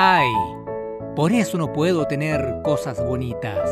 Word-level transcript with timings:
hay. 0.00 0.32
Por 1.16 1.32
eso 1.32 1.58
no 1.58 1.72
puedo 1.72 2.06
tener 2.06 2.60
cosas 2.62 3.04
bonitas. 3.04 3.68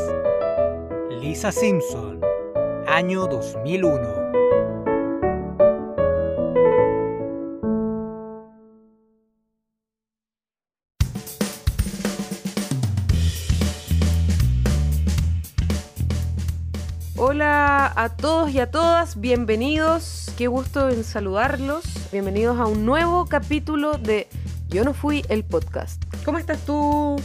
Lisa 1.21 1.53
Simpson, 1.53 2.21
año 2.89 3.29
2001. 3.29 4.27
Hola 17.19 17.93
a 17.95 18.17
todos 18.17 18.51
y 18.51 18.59
a 18.59 18.73
todas, 18.73 19.21
bienvenidos, 19.21 20.33
qué 20.37 20.49
gusto 20.49 20.89
en 20.91 21.05
saludarlos, 21.05 21.85
bienvenidos 22.11 22.59
a 22.59 22.67
un 22.67 22.85
nuevo 22.85 23.27
capítulo 23.27 23.97
de 23.99 24.27
Yo 24.77 24.85
no 24.85 24.93
fui 24.93 25.25
el 25.31 25.43
podcast. 25.43 26.05
¿Cómo 26.23 26.37
estás 26.37 26.67
tú, 26.67 27.17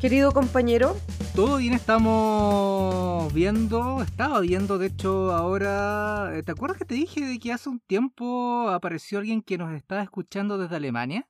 querido 0.00 0.32
compañero? 0.32 0.96
Todo 1.34 1.58
bien, 1.58 1.74
estamos 1.74 3.30
viendo, 3.34 4.00
estaba 4.00 4.40
viendo, 4.40 4.78
de 4.78 4.86
hecho, 4.86 5.30
ahora, 5.32 6.30
eh, 6.32 6.42
¿te 6.42 6.52
acuerdas 6.52 6.78
que 6.78 6.86
te 6.86 6.94
dije 6.94 7.20
de 7.20 7.38
que 7.38 7.52
hace 7.52 7.68
un 7.68 7.80
tiempo 7.80 8.70
apareció 8.70 9.18
alguien 9.18 9.42
que 9.42 9.58
nos 9.58 9.74
estaba 9.74 10.00
escuchando 10.02 10.56
desde 10.56 10.76
Alemania? 10.76 11.28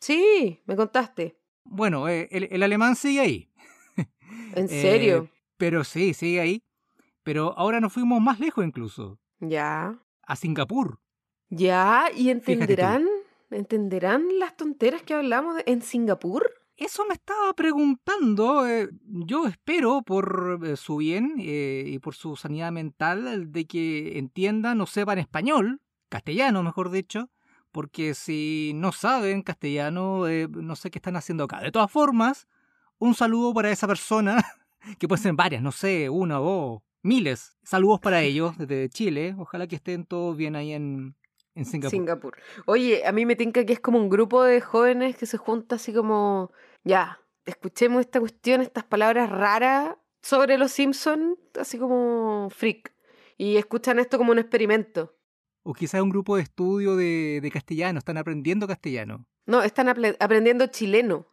Sí, 0.00 0.60
me 0.66 0.74
contaste. 0.74 1.38
Bueno, 1.62 2.08
eh, 2.08 2.26
el, 2.32 2.48
el 2.50 2.64
alemán 2.64 2.96
sigue 2.96 3.20
ahí. 3.20 3.52
¿En 4.56 4.68
serio? 4.68 5.28
Eh, 5.30 5.40
pero 5.56 5.84
sí, 5.84 6.12
sigue 6.12 6.40
ahí. 6.40 6.64
Pero 7.22 7.56
ahora 7.56 7.78
nos 7.78 7.92
fuimos 7.92 8.20
más 8.20 8.40
lejos 8.40 8.66
incluso, 8.66 9.20
ya. 9.38 9.96
a 10.22 10.34
Singapur. 10.34 10.98
Ya, 11.50 12.06
¿y 12.12 12.30
entenderán? 12.30 13.06
¿Entenderán 13.54 14.26
las 14.40 14.56
tonteras 14.56 15.02
que 15.02 15.14
hablamos 15.14 15.62
en 15.66 15.80
Singapur? 15.80 16.50
Eso 16.76 17.04
me 17.06 17.14
estaba 17.14 17.52
preguntando. 17.52 18.66
eh, 18.66 18.88
yo 19.04 19.46
espero 19.46 20.02
por 20.02 20.60
eh, 20.64 20.76
su 20.76 20.96
bien 20.96 21.36
eh, 21.38 21.84
y 21.86 22.00
por 22.00 22.16
su 22.16 22.34
sanidad 22.34 22.72
mental 22.72 23.52
de 23.52 23.66
que 23.66 24.18
entiendan 24.18 24.80
o 24.80 24.86
sepan 24.86 25.18
español, 25.18 25.80
castellano 26.08 26.64
mejor 26.64 26.90
dicho, 26.90 27.30
porque 27.70 28.14
si 28.14 28.72
no 28.74 28.90
saben 28.90 29.42
castellano, 29.42 30.24
no 30.48 30.76
sé 30.76 30.90
qué 30.90 30.98
están 30.98 31.16
haciendo 31.16 31.44
acá. 31.44 31.60
De 31.60 31.70
todas 31.70 31.90
formas, 31.90 32.48
un 32.98 33.14
saludo 33.14 33.54
para 33.54 33.70
esa 33.70 33.86
persona, 33.86 34.42
que 34.98 35.06
pueden 35.06 35.22
ser 35.22 35.32
varias, 35.34 35.62
no 35.62 35.70
sé, 35.70 36.10
una 36.10 36.40
o 36.40 36.44
dos, 36.44 36.82
miles. 37.02 37.56
Saludos 37.62 38.00
para 38.00 38.22
ellos 38.22 38.58
desde 38.58 38.88
Chile. 38.88 39.36
Ojalá 39.38 39.68
que 39.68 39.76
estén 39.76 40.06
todos 40.06 40.36
bien 40.36 40.56
ahí 40.56 40.72
en, 40.72 41.14
en 41.54 41.64
Singapur. 41.64 41.90
Singapur. 41.90 42.38
Oye, 42.66 43.06
a 43.06 43.12
mí 43.12 43.26
me 43.26 43.36
tinca 43.36 43.64
que 43.64 43.72
es 43.72 43.80
como 43.80 43.98
un 43.98 44.08
grupo 44.08 44.42
de 44.42 44.60
jóvenes 44.60 45.16
que 45.16 45.26
se 45.26 45.38
junta 45.38 45.76
así 45.76 45.92
como, 45.92 46.50
ya, 46.82 47.20
escuchemos 47.44 48.00
esta 48.00 48.20
cuestión, 48.20 48.60
estas 48.60 48.84
palabras 48.84 49.30
raras 49.30 49.96
sobre 50.22 50.58
los 50.58 50.72
Simpsons, 50.72 51.38
así 51.58 51.78
como 51.78 52.48
freak. 52.50 52.92
Y 53.36 53.56
escuchan 53.56 53.98
esto 53.98 54.18
como 54.18 54.32
un 54.32 54.38
experimento. 54.38 55.16
O 55.62 55.72
quizás 55.72 56.00
un 56.00 56.10
grupo 56.10 56.36
de 56.36 56.42
estudio 56.42 56.96
de, 56.96 57.40
de 57.42 57.50
castellano, 57.50 57.98
están 57.98 58.16
aprendiendo 58.16 58.66
castellano. 58.66 59.26
No, 59.46 59.62
están 59.62 59.88
aprendiendo 59.88 60.66
chileno. 60.68 61.26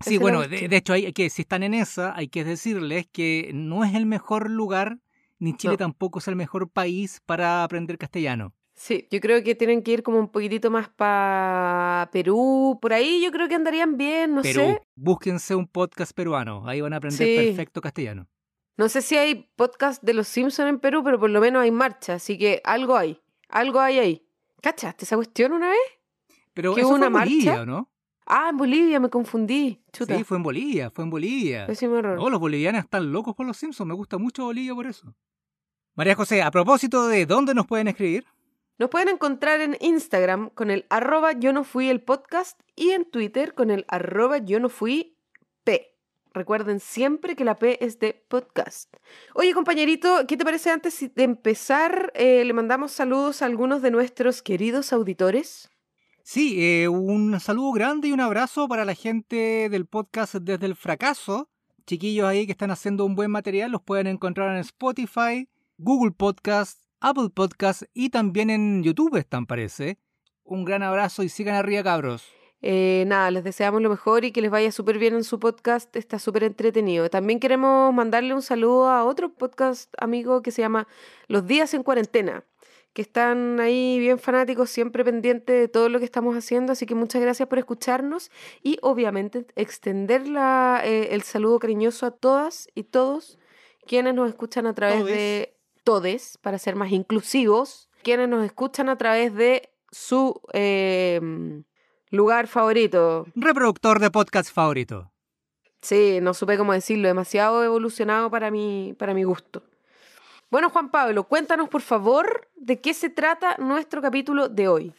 Sí, 0.00 0.18
bueno, 0.18 0.46
de, 0.46 0.68
hecho, 0.76 0.92
hay 0.92 1.12
que, 1.12 1.28
si 1.28 1.42
están 1.42 1.62
en 1.62 1.74
esa, 1.74 2.14
hay 2.14 2.28
que 2.28 2.44
decirles 2.44 3.06
que 3.10 3.50
no 3.52 3.84
es 3.84 3.94
el 3.94 4.06
mejor 4.06 4.48
lugar, 4.48 4.98
ni 5.38 5.56
Chile 5.56 5.72
No. 5.72 5.78
tampoco 5.78 6.20
es 6.20 6.28
el 6.28 6.36
mejor 6.36 6.70
país 6.70 7.20
para 7.26 7.64
aprender 7.64 7.98
castellano. 7.98 8.54
Sí, 8.80 9.08
yo 9.10 9.18
creo 9.20 9.42
que 9.42 9.56
tienen 9.56 9.82
que 9.82 9.90
ir 9.90 10.02
como 10.04 10.20
un 10.20 10.28
poquitito 10.28 10.70
más 10.70 10.88
para 10.88 12.08
Perú, 12.12 12.78
por 12.80 12.92
ahí 12.92 13.20
yo 13.20 13.32
creo 13.32 13.48
que 13.48 13.56
andarían 13.56 13.96
bien, 13.96 14.36
no 14.36 14.42
Perú, 14.42 14.60
sé. 14.60 14.82
búsquense 14.94 15.56
un 15.56 15.66
podcast 15.66 16.12
peruano, 16.12 16.62
ahí 16.64 16.80
van 16.80 16.92
a 16.92 16.98
aprender 16.98 17.26
Sí. 17.26 17.34
perfecto 17.48 17.80
castellano. 17.80 18.28
No 18.76 18.88
sé 18.88 19.02
si 19.02 19.16
hay 19.16 19.50
podcast 19.56 20.00
de 20.04 20.14
los 20.14 20.28
Simpsons 20.28 20.68
en 20.68 20.78
Perú, 20.78 21.02
pero 21.02 21.18
por 21.18 21.28
lo 21.28 21.40
menos 21.40 21.62
hay 21.64 21.72
marcha, 21.72 22.14
así 22.14 22.38
que 22.38 22.60
algo 22.62 22.96
hay, 22.96 23.20
algo 23.48 23.80
hay 23.80 23.98
ahí. 23.98 24.26
¿Cachaste 24.62 25.04
esa 25.06 25.16
cuestión 25.16 25.52
una 25.54 25.70
vez? 25.70 25.78
Pero 26.54 26.72
¿Que 26.72 26.82
eso 26.82 26.90
fue 26.90 26.98
una 26.98 27.06
en 27.08 27.12
Bolivia, 27.14 27.50
marcha? 27.56 27.62
¿o 27.62 27.66
¿no? 27.66 27.90
Ah, 28.26 28.48
en 28.50 28.56
Bolivia, 28.58 29.00
me 29.00 29.10
confundí. 29.10 29.82
Chuta. 29.92 30.16
Sí, 30.16 30.22
fue 30.22 30.36
en 30.36 30.44
Bolivia, 30.44 30.90
fue 30.92 31.02
en 31.02 31.10
Bolivia. 31.10 31.66
Pésimo 31.66 31.96
error. 31.96 32.16
No, 32.16 32.30
los 32.30 32.38
bolivianos 32.38 32.84
están 32.84 33.10
locos 33.10 33.34
por 33.34 33.44
los 33.44 33.56
Simpsons, 33.56 33.88
me 33.88 33.94
gusta 33.94 34.18
mucho 34.18 34.44
Bolivia 34.44 34.72
por 34.72 34.86
eso. 34.86 35.12
María 35.96 36.14
José, 36.14 36.42
a 36.42 36.50
propósito 36.52 37.08
de 37.08 37.26
dónde 37.26 37.54
nos 37.54 37.66
pueden 37.66 37.88
escribir, 37.88 38.24
Nos 38.78 38.90
pueden 38.90 39.08
encontrar 39.08 39.60
en 39.60 39.76
Instagram 39.80 40.50
con 40.50 40.70
el 40.70 40.86
arroba 40.88 41.32
yo 41.32 41.52
no 41.52 41.64
fui 41.64 41.88
el 41.88 42.00
podcast 42.00 42.60
y 42.76 42.90
en 42.90 43.04
Twitter 43.04 43.54
con 43.54 43.70
el 43.70 43.84
arroba 43.88 44.38
yo 44.38 44.60
no 44.60 44.68
fui 44.68 45.16
P. 45.64 45.96
Recuerden 46.32 46.78
siempre 46.78 47.34
que 47.34 47.44
la 47.44 47.58
P 47.58 47.84
es 47.84 47.98
de 47.98 48.24
podcast. 48.28 48.94
Oye, 49.34 49.52
compañerito, 49.52 50.24
¿qué 50.28 50.36
te 50.36 50.44
parece 50.44 50.70
antes 50.70 51.12
de 51.12 51.22
empezar? 51.24 52.12
eh, 52.14 52.44
le 52.44 52.52
mandamos 52.52 52.92
saludos 52.92 53.42
a 53.42 53.46
algunos 53.46 53.82
de 53.82 53.90
nuestros 53.90 54.42
queridos 54.42 54.92
auditores. 54.92 55.68
Sí, 56.22 56.62
eh, 56.62 56.86
un 56.86 57.40
saludo 57.40 57.72
grande 57.72 58.06
y 58.06 58.12
un 58.12 58.20
abrazo 58.20 58.68
para 58.68 58.84
la 58.84 58.94
gente 58.94 59.68
del 59.70 59.86
podcast 59.86 60.36
Desde 60.36 60.66
el 60.66 60.76
Fracaso. 60.76 61.48
Chiquillos 61.84 62.28
ahí 62.28 62.46
que 62.46 62.52
están 62.52 62.70
haciendo 62.70 63.04
un 63.04 63.16
buen 63.16 63.32
material, 63.32 63.72
los 63.72 63.82
pueden 63.82 64.06
encontrar 64.06 64.54
en 64.54 64.60
Spotify, 64.60 65.48
Google 65.78 66.12
Podcast, 66.12 66.84
Apple 67.00 67.30
Podcast 67.32 67.82
y 67.94 68.10
también 68.10 68.50
en 68.50 68.82
YouTube 68.82 69.16
están, 69.16 69.46
parece. 69.46 69.98
Un 70.42 70.64
gran 70.64 70.82
abrazo 70.82 71.22
y 71.22 71.28
sigan 71.28 71.54
arriba, 71.54 71.84
cabros. 71.84 72.26
Eh, 72.60 73.04
nada, 73.06 73.30
les 73.30 73.44
deseamos 73.44 73.80
lo 73.82 73.88
mejor 73.88 74.24
y 74.24 74.32
que 74.32 74.42
les 74.42 74.50
vaya 74.50 74.72
súper 74.72 74.98
bien 74.98 75.14
en 75.14 75.22
su 75.22 75.38
podcast. 75.38 75.94
Está 75.94 76.18
súper 76.18 76.42
entretenido. 76.42 77.08
También 77.08 77.38
queremos 77.38 77.94
mandarle 77.94 78.34
un 78.34 78.42
saludo 78.42 78.88
a 78.88 79.04
otro 79.04 79.32
podcast 79.32 79.94
amigo 79.98 80.42
que 80.42 80.50
se 80.50 80.62
llama 80.62 80.88
Los 81.28 81.46
Días 81.46 81.72
en 81.74 81.84
Cuarentena, 81.84 82.44
que 82.94 83.02
están 83.02 83.60
ahí 83.60 84.00
bien 84.00 84.18
fanáticos, 84.18 84.70
siempre 84.70 85.04
pendientes 85.04 85.54
de 85.54 85.68
todo 85.68 85.88
lo 85.88 86.00
que 86.00 86.04
estamos 86.04 86.36
haciendo. 86.36 86.72
Así 86.72 86.84
que 86.84 86.96
muchas 86.96 87.22
gracias 87.22 87.48
por 87.48 87.60
escucharnos 87.60 88.32
y 88.60 88.78
obviamente 88.82 89.46
extender 89.54 90.26
la, 90.26 90.82
eh, 90.84 91.10
el 91.12 91.22
saludo 91.22 91.60
cariñoso 91.60 92.06
a 92.06 92.10
todas 92.10 92.68
y 92.74 92.82
todos 92.82 93.38
quienes 93.86 94.14
nos 94.14 94.28
escuchan 94.28 94.66
a 94.66 94.74
través 94.74 95.04
de 95.04 95.57
todes, 95.88 96.36
para 96.42 96.58
ser 96.58 96.76
más 96.76 96.92
inclusivos, 96.92 97.88
quienes 98.02 98.28
nos 98.28 98.44
escuchan 98.44 98.90
a 98.90 98.98
través 98.98 99.34
de 99.34 99.70
su... 99.90 100.38
eh, 100.52 101.18
Lugar 102.10 102.46
favorito. 102.46 103.26
Reproductor 103.34 103.98
de 103.98 104.10
podcast 104.10 104.52
favorito. 104.52 105.10
Sí, 105.80 106.18
no 106.20 106.34
supe 106.34 106.58
cómo 106.58 106.72
decirlo, 106.74 107.08
demasiado 107.08 107.64
evolucionado 107.64 108.30
para 108.30 108.50
mi, 108.50 108.94
para 108.98 109.14
mi 109.14 109.24
gusto. 109.24 109.62
Bueno, 110.50 110.68
Juan 110.68 110.90
Pablo, 110.90 111.24
cuéntanos 111.24 111.68
por 111.70 111.80
favor 111.80 112.48
de 112.56 112.80
qué 112.80 112.92
se 112.92 113.08
trata 113.08 113.56
nuestro 113.58 114.02
capítulo 114.02 114.48
de 114.48 114.68
hoy. 114.68 114.94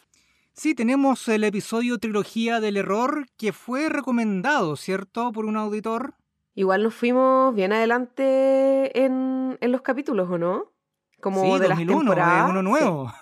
Sí, 0.53 0.73
tenemos 0.73 1.27
el 1.27 1.43
episodio 1.43 1.99
Trilogía 1.99 2.59
del 2.59 2.77
Error 2.77 3.25
que 3.37 3.53
fue 3.53 3.89
recomendado, 3.89 4.75
¿cierto? 4.75 5.31
Por 5.31 5.45
un 5.45 5.57
auditor. 5.57 6.15
Igual 6.55 6.83
nos 6.83 6.95
fuimos 6.95 7.53
bien 7.55 7.73
adelante 7.73 9.03
en, 9.03 9.57
en 9.61 9.71
los 9.71 9.81
capítulos, 9.81 10.29
¿o 10.29 10.37
no? 10.37 10.71
Como 11.21 11.43
sí, 11.43 11.59
de 11.59 11.67
las 11.67 11.77
2001, 11.77 11.99
temporadas. 11.99 12.43
es 12.45 12.49
uno 12.51 12.61
nuevo. 12.61 13.13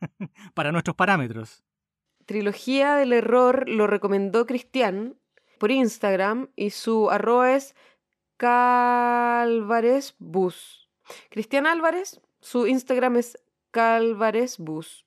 Para 0.54 0.72
nuestros 0.72 0.96
parámetros. 0.96 1.64
Trilogía 2.26 2.94
del 2.96 3.12
Error 3.12 3.68
lo 3.68 3.86
recomendó 3.86 4.46
Cristian 4.46 5.16
por 5.58 5.70
Instagram 5.70 6.48
y 6.56 6.70
su 6.70 7.10
arroba 7.10 7.52
es 7.54 7.74
Calvares 8.36 10.14
Bus. 10.18 10.88
Cristian 11.30 11.66
Álvarez, 11.66 12.20
su 12.40 12.66
Instagram 12.66 13.16
es 13.16 13.38
Calvares 13.70 14.58
Bus. 14.58 15.06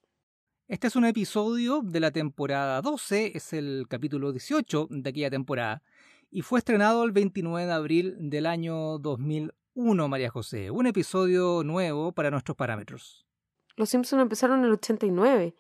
Este 0.68 0.88
es 0.88 0.96
un 0.96 1.06
episodio 1.06 1.82
de 1.84 2.00
la 2.00 2.12
temporada 2.12 2.82
12, 2.82 3.34
es 3.36 3.54
el 3.54 3.86
capítulo 3.88 4.32
18 4.32 4.88
de 4.90 5.10
aquella 5.10 5.30
temporada, 5.30 5.84
y 6.32 6.42
fue 6.42 6.60
estrenado 6.60 7.04
el 7.04 7.12
29 7.12 7.68
de 7.68 7.74
abril 7.74 8.16
del 8.18 8.46
año 8.46 8.98
2001, 9.76 10.08
María 10.08 10.30
José. 10.30 10.72
Un 10.72 10.88
episodio 10.88 11.62
nuevo 11.64 12.14
para 12.14 12.32
nuestros 12.32 12.56
parámetros. 12.56 13.26
Los 13.76 13.90
Simpsons 13.90 14.22
empezaron 14.22 14.60
en 14.60 14.66
el 14.66 14.72
89. 14.72 15.54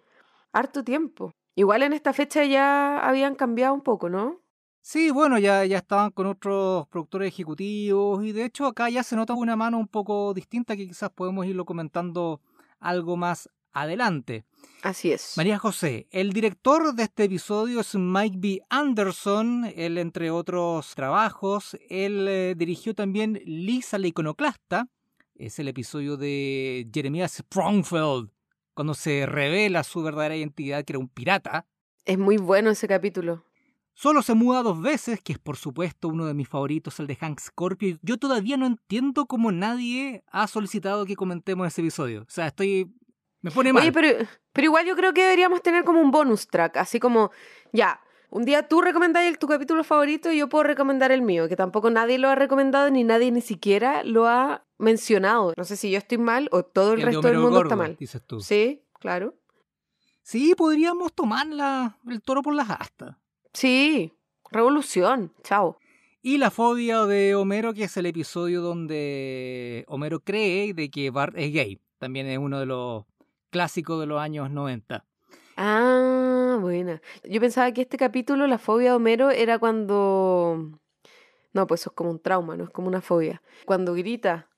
Harto 0.53 0.83
tiempo. 0.85 1.33
Igual 1.53 1.83
en 1.83 1.91
esta 1.91 2.13
fecha 2.13 2.45
ya 2.45 2.97
habían 2.99 3.35
cambiado 3.35 3.73
un 3.73 3.81
poco, 3.81 4.09
¿no? 4.09 4.41
Sí, 4.81 5.11
bueno, 5.11 5.37
ya, 5.37 5.65
ya 5.65 5.77
estaban 5.77 6.11
con 6.11 6.27
otros 6.27 6.87
productores 6.87 7.27
ejecutivos 7.27 8.23
y 8.23 8.31
de 8.31 8.45
hecho 8.45 8.67
acá 8.67 8.89
ya 8.89 9.03
se 9.03 9.17
nota 9.17 9.33
una 9.33 9.57
mano 9.57 9.77
un 9.77 9.87
poco 9.87 10.33
distinta 10.33 10.77
que 10.77 10.87
quizás 10.87 11.09
podemos 11.09 11.45
irlo 11.45 11.65
comentando 11.65 12.39
algo 12.79 13.17
más 13.17 13.49
adelante. 13.75 14.45
Así 14.81 15.11
es. 15.11 15.33
María 15.35 15.59
José, 15.59 16.07
el 16.11 16.33
director 16.33 16.95
de 16.95 17.03
este 17.03 17.25
episodio 17.25 17.81
es 17.81 17.95
Mike 17.95 18.37
B. 18.39 18.61
Anderson. 18.69 19.71
Él, 19.75 19.97
entre 19.97 20.31
otros 20.31 20.95
trabajos, 20.95 21.77
él 21.89 22.25
eh, 22.27 22.55
dirigió 22.57 22.95
también 22.95 23.41
Lisa 23.45 23.99
la 23.99 24.07
iconoclasta. 24.07 24.87
Es 25.35 25.59
el 25.59 25.67
episodio 25.67 26.17
de 26.17 26.89
Jeremiah 26.93 27.27
Sprongfield, 27.27 28.29
cuando 28.73 28.93
se 28.93 29.25
revela 29.25 29.83
su 29.83 30.01
verdadera 30.01 30.35
identidad, 30.35 30.83
que 30.85 30.93
era 30.93 30.99
un 30.99 31.09
pirata. 31.09 31.67
Es 32.05 32.17
muy 32.17 32.37
bueno 32.37 32.69
ese 32.69 32.87
capítulo. 32.87 33.43
Solo 33.97 34.21
se 34.21 34.33
muda 34.33 34.61
dos 34.61 34.81
veces, 34.81 35.21
que 35.21 35.31
es 35.33 35.39
por 35.39 35.55
supuesto 35.55 36.09
uno 36.09 36.25
de 36.25 36.33
mis 36.33 36.49
favoritos, 36.49 36.99
el 36.99 37.07
de 37.07 37.15
Hank 37.15 37.39
Scorpio. 37.39 37.97
Yo 38.01 38.17
todavía 38.17 38.57
no 38.57 38.65
entiendo 38.65 39.25
cómo 39.25 39.53
nadie 39.53 40.23
ha 40.27 40.47
solicitado 40.47 41.05
que 41.05 41.15
comentemos 41.15 41.65
ese 41.67 41.81
episodio. 41.81 42.23
O 42.23 42.29
sea, 42.29 42.47
estoy... 42.47 42.93
Me 43.45 43.51
pone 43.51 43.71
mal. 43.71 43.83
Oye, 43.83 43.91
pero, 43.91 44.25
pero 44.53 44.65
igual 44.65 44.87
yo 44.87 44.95
creo 44.95 45.13
que 45.13 45.21
deberíamos 45.21 45.61
tener 45.61 45.83
como 45.83 46.01
un 46.01 46.09
bonus 46.09 46.47
track, 46.47 46.77
así 46.77 46.99
como, 46.99 47.29
ya, 47.71 48.01
un 48.31 48.43
día 48.43 48.67
tú 48.67 48.81
recomendáis 48.81 49.37
tu 49.37 49.45
capítulo 49.47 49.83
favorito 49.83 50.31
y 50.31 50.39
yo 50.39 50.49
puedo 50.49 50.63
recomendar 50.63 51.11
el 51.11 51.21
mío, 51.21 51.47
que 51.47 51.55
tampoco 51.55 51.91
nadie 51.91 52.17
lo 52.17 52.27
ha 52.29 52.33
recomendado 52.33 52.89
ni 52.89 53.03
nadie 53.03 53.31
ni 53.31 53.41
siquiera 53.41 54.03
lo 54.03 54.25
ha 54.27 54.65
mencionado. 54.79 55.53
No 55.55 55.63
sé 55.63 55.77
si 55.77 55.91
yo 55.91 55.99
estoy 55.99 56.17
mal 56.17 56.49
o 56.51 56.63
todo 56.63 56.93
el, 56.93 57.03
resto 57.03 57.21
del 57.21 57.35
mundo 57.37 57.57
Gordo, 57.57 57.63
está 57.69 57.75
mal. 57.75 57.95
dices 57.99 58.21
tú. 58.25 58.41
Sí, 58.41 58.81
claro. 58.99 59.35
Sí, 60.23 60.55
podríamos 60.55 61.13
tomar 61.13 61.45
la- 61.45 61.99
el 62.09 62.23
toro 62.23 62.41
por 62.41 62.55
las 62.55 62.71
astas. 62.71 63.15
Sí, 63.53 64.11
revolución. 64.49 65.31
Chao. 65.43 65.77
Y 66.23 66.39
la 66.39 66.49
fobia 66.49 67.05
de 67.05 67.35
Homero, 67.35 67.75
que 67.75 67.83
es 67.83 67.95
el 67.97 68.07
episodio 68.07 68.61
donde 68.63 69.85
Homero 69.87 70.19
cree 70.21 70.73
de 70.73 70.89
que 70.89 71.11
Bart 71.11 71.35
es 71.37 71.53
gay. 71.53 71.79
También 71.99 72.25
es 72.25 72.39
uno 72.39 72.59
de 72.59 72.65
los 72.65 73.05
clásicos 73.55 73.97
de 74.01 74.05
los 74.05 74.19
años 74.19 74.51
90. 74.51 75.05
Ah, 75.55 76.57
buena. 76.59 77.01
Yo 77.23 77.39
pensaba 77.39 77.71
que 77.71 77.83
este 77.83 77.97
capítulo, 77.97 78.47
la 78.47 78.57
fobia 78.57 78.89
de 78.89 78.95
Homero, 78.97 79.31
era 79.31 79.59
cuando... 79.59 80.77
No, 81.53 81.65
pues 81.65 81.79
eso 81.79 81.89
es 81.91 81.95
como 81.95 82.11
un 82.11 82.21
trauma, 82.21 82.57
no 82.57 82.65
es 82.65 82.69
como 82.69 82.89
una 82.89 82.99
fobia. 82.99 83.41
Cuando 83.63 83.93
grita. 83.93 84.49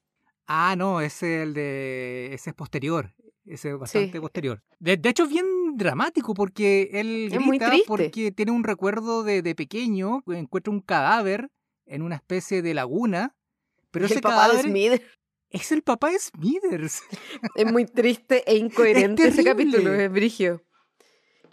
Ah, 0.48 0.74
no, 0.76 1.00
ese 1.00 1.36
es 1.36 1.44
el 1.44 1.54
de. 1.54 2.30
Ese 2.34 2.50
es 2.50 2.56
posterior. 2.56 3.14
Ese 3.46 3.70
es 3.70 3.78
bastante 3.78 4.14
Sí. 4.14 4.20
posterior. 4.20 4.64
De, 4.80 4.98
de 4.98 5.10
hecho, 5.10 5.26
es 5.26 5.30
bien 5.30 5.46
dramático 5.76 6.34
porque 6.34 6.90
él 6.94 7.30
Es 7.32 7.38
grita 7.46 7.72
porque 7.86 8.32
tiene 8.32 8.52
un 8.52 8.64
recuerdo 8.64 9.22
de, 9.24 9.44
de 9.44 9.54
pequeño, 9.54 10.24
encuentra 10.26 10.74
un 10.74 10.82
cadáver 10.82 11.50
en 11.86 12.02
una 12.02 12.16
especie 12.16 12.64
de 12.64 12.74
laguna. 12.74 13.36
Pero 13.92 14.06
el 14.06 14.12
ese 14.12 14.22
papá 14.22 14.50
de 14.50 14.64
Smith. 14.64 15.02
Es 15.50 15.72
el 15.72 15.82
papá 15.82 16.10
de 16.12 16.20
Smithers. 16.20 17.02
Es 17.56 17.72
muy 17.72 17.86
triste 17.86 18.44
e 18.46 18.56
incoherente 18.58 19.28
ese 19.28 19.44
capítulo, 19.44 19.94
es 19.94 20.12
brigio. 20.12 20.64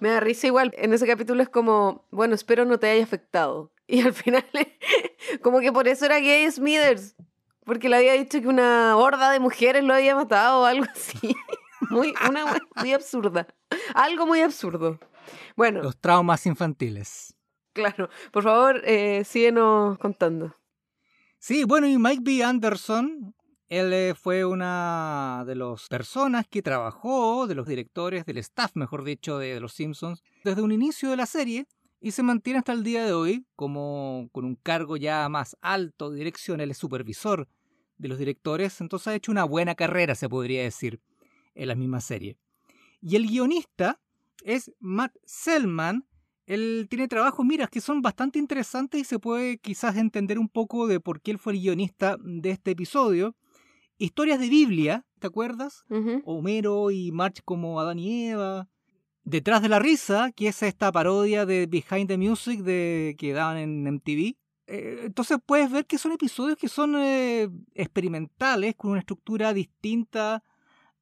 Me 0.00 0.08
da 0.10 0.20
risa 0.20 0.46
igual. 0.48 0.72
En 0.76 0.92
ese 0.92 1.06
capítulo 1.06 1.42
es 1.42 1.48
como, 1.48 2.06
bueno, 2.10 2.34
espero 2.34 2.64
no 2.64 2.78
te 2.78 2.88
haya 2.88 3.04
afectado. 3.04 3.70
Y 3.86 4.00
al 4.00 4.14
final, 4.14 4.44
como 5.42 5.60
que 5.60 5.70
por 5.70 5.86
eso 5.88 6.06
era 6.06 6.18
gay 6.18 6.50
Smithers. 6.50 7.14
Porque 7.66 7.90
le 7.90 7.96
había 7.96 8.14
dicho 8.14 8.40
que 8.40 8.48
una 8.48 8.96
horda 8.96 9.30
de 9.30 9.40
mujeres 9.40 9.84
lo 9.84 9.92
había 9.92 10.14
matado 10.16 10.62
o 10.62 10.64
algo 10.64 10.86
así. 10.90 11.36
Muy, 11.90 12.14
una 12.28 12.58
muy 12.76 12.94
absurda. 12.94 13.46
Algo 13.94 14.24
muy 14.26 14.40
absurdo. 14.40 14.98
Bueno, 15.54 15.82
Los 15.82 16.00
traumas 16.00 16.46
infantiles. 16.46 17.34
claro. 17.74 18.08
Por 18.32 18.42
favor, 18.42 18.80
eh, 18.86 19.22
síguenos 19.26 19.98
contando. 19.98 20.56
Sí, 21.38 21.64
bueno, 21.64 21.86
y 21.86 21.98
Mike 21.98 22.22
B. 22.24 22.42
Anderson, 22.42 23.34
él 23.78 23.92
eh, 23.92 24.14
fue 24.14 24.44
una 24.44 25.44
de 25.46 25.54
las 25.54 25.88
personas 25.88 26.46
que 26.48 26.62
trabajó, 26.62 27.46
de 27.46 27.54
los 27.54 27.66
directores, 27.66 28.24
del 28.24 28.38
staff, 28.38 28.72
mejor 28.74 29.04
dicho, 29.04 29.38
de, 29.38 29.58
Los 29.58 29.72
Simpsons, 29.72 30.22
desde 30.44 30.62
un 30.62 30.72
inicio 30.72 31.10
de 31.10 31.16
la 31.16 31.26
serie 31.26 31.66
y 32.00 32.12
se 32.12 32.22
mantiene 32.22 32.58
hasta 32.58 32.72
el 32.72 32.84
día 32.84 33.04
de 33.04 33.12
hoy 33.12 33.46
como 33.56 34.28
con 34.32 34.44
un 34.44 34.56
cargo 34.56 34.96
ya 34.96 35.28
más 35.28 35.56
alto 35.60 36.10
de 36.10 36.18
dirección, 36.18 36.60
él 36.60 36.70
es 36.70 36.78
supervisor 36.78 37.48
de 37.98 38.08
los 38.08 38.18
directores, 38.18 38.80
entonces 38.80 39.08
ha 39.08 39.14
hecho 39.14 39.32
una 39.32 39.44
buena 39.44 39.74
carrera, 39.74 40.14
se 40.14 40.28
podría 40.28 40.62
decir, 40.62 41.00
en 41.54 41.68
la 41.68 41.74
misma 41.74 42.00
serie. 42.00 42.36
Y 43.00 43.16
el 43.16 43.26
guionista 43.26 44.00
es 44.44 44.72
Matt 44.80 45.16
Selman, 45.24 46.06
él 46.46 46.86
tiene 46.90 47.08
trabajos, 47.08 47.44
mira, 47.44 47.66
que 47.66 47.80
son 47.80 48.02
bastante 48.02 48.38
interesantes 48.38 49.00
y 49.00 49.04
se 49.04 49.18
puede 49.18 49.58
quizás 49.58 49.96
entender 49.96 50.38
un 50.38 50.48
poco 50.48 50.86
de 50.86 51.00
por 51.00 51.20
qué 51.22 51.30
él 51.30 51.38
fue 51.38 51.54
el 51.54 51.60
guionista 51.60 52.16
de 52.20 52.50
este 52.50 52.72
episodio. 52.72 53.34
Historias 53.98 54.40
de 54.40 54.48
Biblia, 54.48 55.06
¿te 55.20 55.28
acuerdas? 55.28 55.84
Homero 56.24 56.90
y 56.90 57.12
March 57.12 57.42
como 57.44 57.80
Adán 57.80 57.98
y 57.98 58.28
Eva. 58.28 58.68
Detrás 59.22 59.62
de 59.62 59.68
la 59.68 59.78
risa, 59.78 60.32
que 60.32 60.48
es 60.48 60.62
esta 60.62 60.90
parodia 60.90 61.46
de 61.46 61.66
Behind 61.66 62.08
the 62.08 62.18
Music 62.18 62.60
de, 62.60 63.14
que 63.18 63.32
daban 63.32 63.56
en 63.56 63.86
MTV. 63.86 64.36
Eh, 64.66 65.02
entonces 65.04 65.38
puedes 65.44 65.70
ver 65.70 65.86
que 65.86 65.98
son 65.98 66.12
episodios 66.12 66.56
que 66.56 66.68
son 66.68 66.96
eh, 66.96 67.48
experimentales, 67.74 68.74
con 68.74 68.90
una 68.90 69.00
estructura 69.00 69.52
distinta 69.52 70.42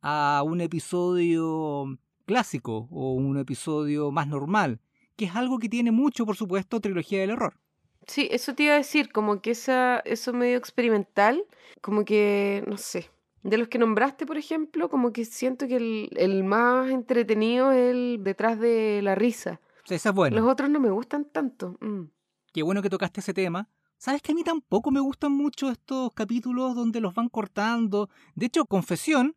a 0.01 0.43
un 0.45 0.61
episodio 0.61 1.99
clásico 2.27 2.89
o 2.91 3.15
un 3.15 3.39
episodio 3.39 4.11
más 4.11 4.29
normal, 4.29 4.81
que 5.17 5.25
es 5.25 5.35
algo 5.35 5.59
que 5.59 5.69
tiene 5.69 5.93
mucho, 5.93 6.27
por 6.27 6.37
supuesto, 6.37 6.81
Trilogía 6.81 7.21
del 7.21 7.31
Error. 7.31 7.62
Sí, 8.07 8.29
eso 8.31 8.55
te 8.55 8.65
iba 8.65 8.75
a 8.75 8.79
decir, 8.79 9.13
como 9.13 9.41
que 9.41 9.53
esa, 9.53 10.01
eso 10.01 10.33
medio 10.33 10.57
experimental, 10.59 11.45
como 11.81 12.05
que, 12.05 12.65
no 12.67 12.77
sé, 12.77 13.11
de 13.43 13.59
los 13.59 13.69
que 13.69 13.79
nombraste, 13.79 14.27
por 14.27 14.39
ejemplo, 14.39 14.89
como 14.89 15.13
que 15.13 15.25
siento 15.25 15.67
que 15.67 15.77
el, 15.77 16.11
el 16.17 16.45
más 16.45 16.91
entretenido 16.91 17.73
es 17.73 17.91
el 17.93 18.21
detrás 18.23 18.59
de 18.59 19.01
la 19.03 19.15
risa. 19.15 19.61
Esa 19.89 20.11
es 20.11 20.15
buena. 20.15 20.37
Los 20.37 20.51
otros 20.51 20.71
no 20.71 20.81
me 20.81 20.91
gustan 20.91 21.25
tanto. 21.25 21.77
mm. 21.81 22.05
Qué 22.53 22.63
bueno 22.63 22.83
que 22.83 22.91
tocaste 22.91 23.21
ese 23.21 23.33
tema. 23.33 23.69
Sabes 23.97 24.21
que 24.21 24.33
a 24.33 24.35
mí 24.35 24.45
tampoco 24.45 24.91
me 24.91 25.01
gustan 25.01 25.33
mucho 25.33 25.71
estos 25.71 26.13
capítulos 26.13 26.75
donde 26.75 27.01
los 27.01 27.15
van 27.15 27.29
cortando. 27.29 28.11
De 28.35 28.47
hecho, 28.47 28.67
confesión, 28.67 29.37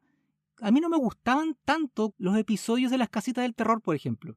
a 0.59 0.71
mí 0.71 0.81
no 0.81 0.89
me 0.89 0.97
gustaban 0.97 1.55
tanto 1.65 2.13
los 2.17 2.37
episodios 2.37 2.91
de 2.91 2.97
las 2.97 3.09
casitas 3.09 3.43
del 3.43 3.55
terror, 3.55 3.81
por 3.81 3.95
ejemplo. 3.95 4.35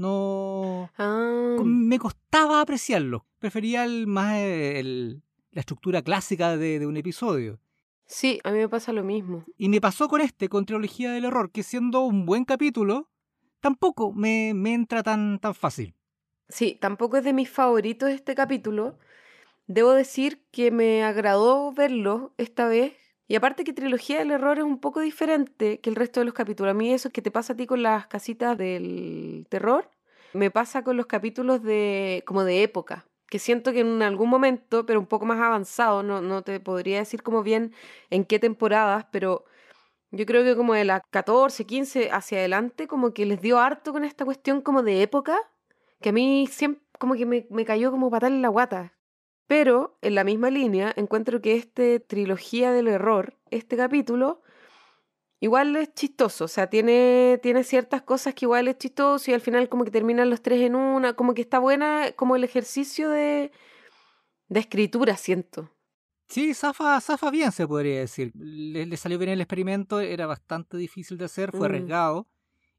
No. 0.00 0.90
Ah, 0.98 1.56
Me 1.64 1.98
costaba 1.98 2.60
apreciarlos. 2.60 3.22
Prefería 3.38 3.84
el, 3.84 4.06
más 4.06 4.36
el- 4.38 5.22
la 5.52 5.60
estructura 5.60 6.02
clásica 6.02 6.56
de, 6.56 6.78
de 6.78 6.86
un 6.86 6.96
episodio. 6.96 7.58
sí, 8.06 8.40
a 8.44 8.50
mí 8.50 8.58
me 8.58 8.68
pasa 8.68 8.92
lo 8.92 9.04
mismo. 9.04 9.44
Y 9.56 9.68
me 9.68 9.80
pasó 9.80 10.08
con 10.08 10.20
este, 10.20 10.48
con 10.48 10.64
Trilogía 10.66 11.12
del 11.12 11.24
Error, 11.26 11.50
que 11.50 11.62
siendo 11.62 12.00
un 12.00 12.24
buen 12.26 12.44
capítulo, 12.44 13.08
tampoco 13.60 14.12
me, 14.12 14.52
me 14.54 14.72
entra 14.74 15.02
tan, 15.02 15.38
tan 15.38 15.54
fácil. 15.54 15.94
Sí, 16.48 16.76
tampoco 16.80 17.16
es 17.18 17.24
de 17.24 17.32
mis 17.32 17.48
favoritos 17.50 18.10
este 18.10 18.34
capítulo. 18.34 18.98
Debo 19.66 19.92
decir 19.92 20.42
que 20.50 20.70
me 20.72 21.04
agradó 21.04 21.72
verlo 21.72 22.32
esta 22.38 22.66
vez. 22.66 22.94
Y 23.30 23.36
aparte 23.36 23.62
que 23.62 23.72
Trilogía 23.72 24.18
del 24.18 24.32
Error 24.32 24.58
es 24.58 24.64
un 24.64 24.80
poco 24.80 24.98
diferente 24.98 25.78
que 25.78 25.88
el 25.88 25.94
resto 25.94 26.18
de 26.18 26.24
los 26.24 26.34
capítulos. 26.34 26.72
A 26.72 26.74
mí 26.74 26.92
eso 26.92 27.10
que 27.10 27.22
te 27.22 27.30
pasa 27.30 27.52
a 27.52 27.56
ti 27.56 27.64
con 27.64 27.80
las 27.80 28.08
casitas 28.08 28.58
del 28.58 29.46
terror, 29.48 29.88
me 30.32 30.50
pasa 30.50 30.82
con 30.82 30.96
los 30.96 31.06
capítulos 31.06 31.62
de 31.62 32.24
como 32.26 32.42
de 32.42 32.64
época, 32.64 33.06
que 33.28 33.38
siento 33.38 33.72
que 33.72 33.80
en 33.80 34.02
algún 34.02 34.28
momento, 34.28 34.84
pero 34.84 34.98
un 34.98 35.06
poco 35.06 35.26
más 35.26 35.38
avanzado, 35.38 36.02
no, 36.02 36.20
no 36.20 36.42
te 36.42 36.58
podría 36.58 36.98
decir 36.98 37.22
como 37.22 37.44
bien 37.44 37.72
en 38.10 38.24
qué 38.24 38.40
temporadas, 38.40 39.06
pero 39.12 39.44
yo 40.10 40.26
creo 40.26 40.42
que 40.42 40.56
como 40.56 40.74
de 40.74 40.84
la 40.84 41.00
14, 41.00 41.66
15 41.66 42.10
hacia 42.10 42.38
adelante, 42.38 42.88
como 42.88 43.14
que 43.14 43.26
les 43.26 43.40
dio 43.40 43.60
harto 43.60 43.92
con 43.92 44.04
esta 44.04 44.24
cuestión 44.24 44.60
como 44.60 44.82
de 44.82 45.02
época, 45.02 45.38
que 46.00 46.08
a 46.08 46.12
mí 46.12 46.48
siempre 46.50 46.82
como 46.98 47.14
que 47.14 47.26
me, 47.26 47.46
me 47.50 47.64
cayó 47.64 47.92
como 47.92 48.10
patal 48.10 48.32
en 48.32 48.42
la 48.42 48.48
guata. 48.48 48.92
Pero 49.50 49.98
en 50.00 50.14
la 50.14 50.22
misma 50.22 50.48
línea 50.48 50.92
encuentro 50.94 51.40
que 51.42 51.56
este 51.56 51.98
trilogía 51.98 52.70
del 52.70 52.86
error, 52.86 53.36
este 53.50 53.76
capítulo, 53.76 54.42
igual 55.40 55.74
es 55.74 55.92
chistoso, 55.92 56.44
o 56.44 56.48
sea, 56.48 56.68
tiene, 56.68 57.40
tiene 57.42 57.64
ciertas 57.64 58.02
cosas 58.02 58.34
que 58.34 58.44
igual 58.44 58.68
es 58.68 58.78
chistoso 58.78 59.28
y 59.28 59.34
al 59.34 59.40
final 59.40 59.68
como 59.68 59.82
que 59.84 59.90
terminan 59.90 60.30
los 60.30 60.40
tres 60.40 60.60
en 60.60 60.76
una, 60.76 61.14
como 61.14 61.34
que 61.34 61.40
está 61.42 61.58
buena 61.58 62.12
como 62.14 62.36
el 62.36 62.44
ejercicio 62.44 63.10
de, 63.10 63.50
de 64.46 64.60
escritura, 64.60 65.16
siento. 65.16 65.68
Sí, 66.28 66.54
zafa, 66.54 67.00
zafa 67.00 67.30
bien, 67.32 67.50
se 67.50 67.66
podría 67.66 67.98
decir. 67.98 68.30
Le, 68.36 68.86
le 68.86 68.96
salió 68.96 69.18
bien 69.18 69.32
el 69.32 69.40
experimento, 69.40 69.98
era 69.98 70.26
bastante 70.26 70.76
difícil 70.76 71.18
de 71.18 71.24
hacer, 71.24 71.50
fue 71.50 71.62
Mm. 71.62 71.64
arriesgado. 71.64 72.28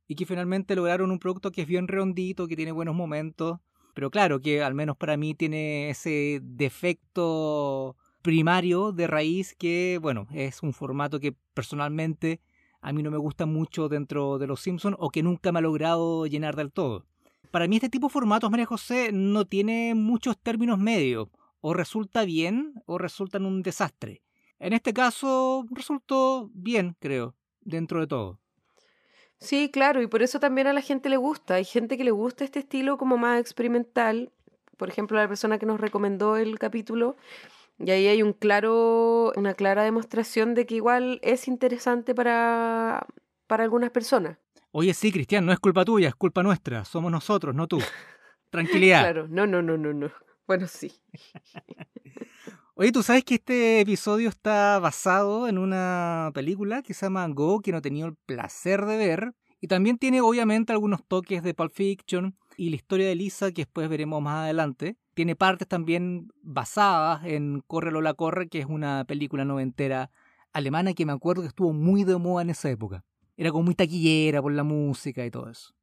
Y 0.07 0.15
que 0.15 0.25
finalmente 0.25 0.75
lograron 0.75 1.11
un 1.11 1.19
producto 1.19 1.51
que 1.51 1.63
es 1.63 1.67
bien 1.67 1.87
redondito, 1.89 2.47
que 2.47 2.55
tiene 2.55 2.71
buenos 2.71 2.95
momentos. 2.95 3.59
Pero 3.93 4.09
claro, 4.09 4.39
que 4.41 4.63
al 4.63 4.73
menos 4.73 4.97
para 4.97 5.17
mí 5.17 5.33
tiene 5.35 5.89
ese 5.89 6.39
defecto 6.41 7.95
primario 8.21 8.91
de 8.91 9.07
raíz 9.07 9.55
que, 9.55 9.99
bueno, 10.01 10.27
es 10.33 10.63
un 10.63 10.73
formato 10.73 11.19
que 11.19 11.35
personalmente 11.53 12.39
a 12.81 12.93
mí 12.93 13.03
no 13.03 13.11
me 13.11 13.17
gusta 13.17 13.45
mucho 13.45 13.89
dentro 13.89 14.37
de 14.37 14.47
Los 14.47 14.61
Simpsons 14.61 14.97
o 14.99 15.09
que 15.09 15.23
nunca 15.23 15.51
me 15.51 15.59
ha 15.59 15.61
logrado 15.61 16.25
llenar 16.25 16.55
del 16.55 16.71
todo. 16.71 17.05
Para 17.51 17.67
mí 17.67 17.75
este 17.75 17.89
tipo 17.89 18.07
de 18.07 18.13
formatos, 18.13 18.49
María 18.49 18.65
José, 18.65 19.11
no 19.11 19.45
tiene 19.45 19.93
muchos 19.93 20.37
términos 20.37 20.79
medios 20.79 21.27
o 21.59 21.73
resulta 21.73 22.25
bien 22.25 22.81
o 22.85 22.97
resulta 22.97 23.37
en 23.37 23.45
un 23.45 23.61
desastre. 23.61 24.21
En 24.59 24.73
este 24.73 24.93
caso 24.93 25.65
resultó 25.71 26.49
bien, 26.53 26.95
creo, 26.99 27.35
dentro 27.61 27.99
de 27.99 28.07
todo. 28.07 28.40
Sí, 29.41 29.71
claro, 29.71 30.03
y 30.03 30.07
por 30.07 30.21
eso 30.21 30.39
también 30.39 30.67
a 30.67 30.73
la 30.73 30.81
gente 30.81 31.09
le 31.09 31.17
gusta. 31.17 31.55
Hay 31.55 31.65
gente 31.65 31.97
que 31.97 32.03
le 32.03 32.11
gusta 32.11 32.43
este 32.43 32.59
estilo 32.59 32.97
como 32.97 33.17
más 33.17 33.41
experimental. 33.41 34.31
Por 34.77 34.87
ejemplo, 34.87 35.17
la 35.17 35.27
persona 35.27 35.57
que 35.57 35.65
nos 35.65 35.81
recomendó 35.81 36.37
el 36.37 36.59
capítulo. 36.59 37.17
Y 37.79 37.89
ahí 37.89 38.07
hay 38.07 38.21
un 38.21 38.33
claro, 38.33 39.33
una 39.35 39.55
clara 39.55 39.83
demostración 39.83 40.53
de 40.53 40.67
que 40.67 40.75
igual 40.75 41.19
es 41.23 41.47
interesante 41.47 42.13
para, 42.13 43.07
para 43.47 43.63
algunas 43.63 43.89
personas. 43.89 44.37
Oye, 44.69 44.93
sí, 44.93 45.11
Cristian, 45.11 45.43
no 45.43 45.51
es 45.51 45.59
culpa 45.59 45.83
tuya, 45.83 46.09
es 46.09 46.15
culpa 46.15 46.43
nuestra. 46.43 46.85
Somos 46.85 47.11
nosotros, 47.11 47.55
no 47.55 47.67
tú. 47.67 47.79
Tranquilidad. 48.51 49.01
Claro, 49.01 49.27
no, 49.27 49.47
no, 49.47 49.63
no, 49.63 49.75
no, 49.75 49.91
no. 49.91 50.11
Bueno, 50.45 50.67
sí. 50.67 50.91
Oye, 52.81 52.91
¿tú 52.91 53.03
sabes 53.03 53.23
que 53.23 53.35
este 53.35 53.79
episodio 53.79 54.27
está 54.27 54.79
basado 54.79 55.47
en 55.47 55.59
una 55.59 56.31
película 56.33 56.81
que 56.81 56.95
se 56.95 57.05
llama 57.05 57.27
Go, 57.27 57.61
que 57.61 57.71
no 57.71 57.77
he 57.77 57.81
tenido 57.81 58.07
el 58.07 58.15
placer 58.25 58.87
de 58.87 58.97
ver? 58.97 59.35
Y 59.59 59.67
también 59.67 59.99
tiene 59.99 60.19
obviamente 60.19 60.73
algunos 60.73 61.05
toques 61.07 61.43
de 61.43 61.53
Pulp 61.53 61.73
Fiction 61.73 62.35
y 62.57 62.71
la 62.71 62.77
historia 62.77 63.07
de 63.07 63.13
Lisa 63.13 63.51
que 63.51 63.65
después 63.65 63.87
veremos 63.87 64.19
más 64.23 64.45
adelante. 64.45 64.97
Tiene 65.13 65.35
partes 65.35 65.67
también 65.67 66.31
basadas 66.41 67.23
en 67.23 67.61
Corre 67.67 67.91
Lola 67.91 68.15
Corre, 68.15 68.49
que 68.49 68.57
es 68.57 68.65
una 68.65 69.05
película 69.05 69.45
noventera 69.45 70.09
alemana 70.51 70.95
que 70.95 71.05
me 71.05 71.13
acuerdo 71.13 71.43
que 71.43 71.49
estuvo 71.49 71.73
muy 71.73 72.03
de 72.03 72.17
moda 72.17 72.41
en 72.41 72.49
esa 72.49 72.71
época. 72.71 73.05
Era 73.37 73.51
como 73.51 73.65
muy 73.65 73.75
taquillera 73.75 74.41
por 74.41 74.53
la 74.53 74.63
música 74.63 75.23
y 75.23 75.29
todo 75.29 75.51
eso. 75.51 75.75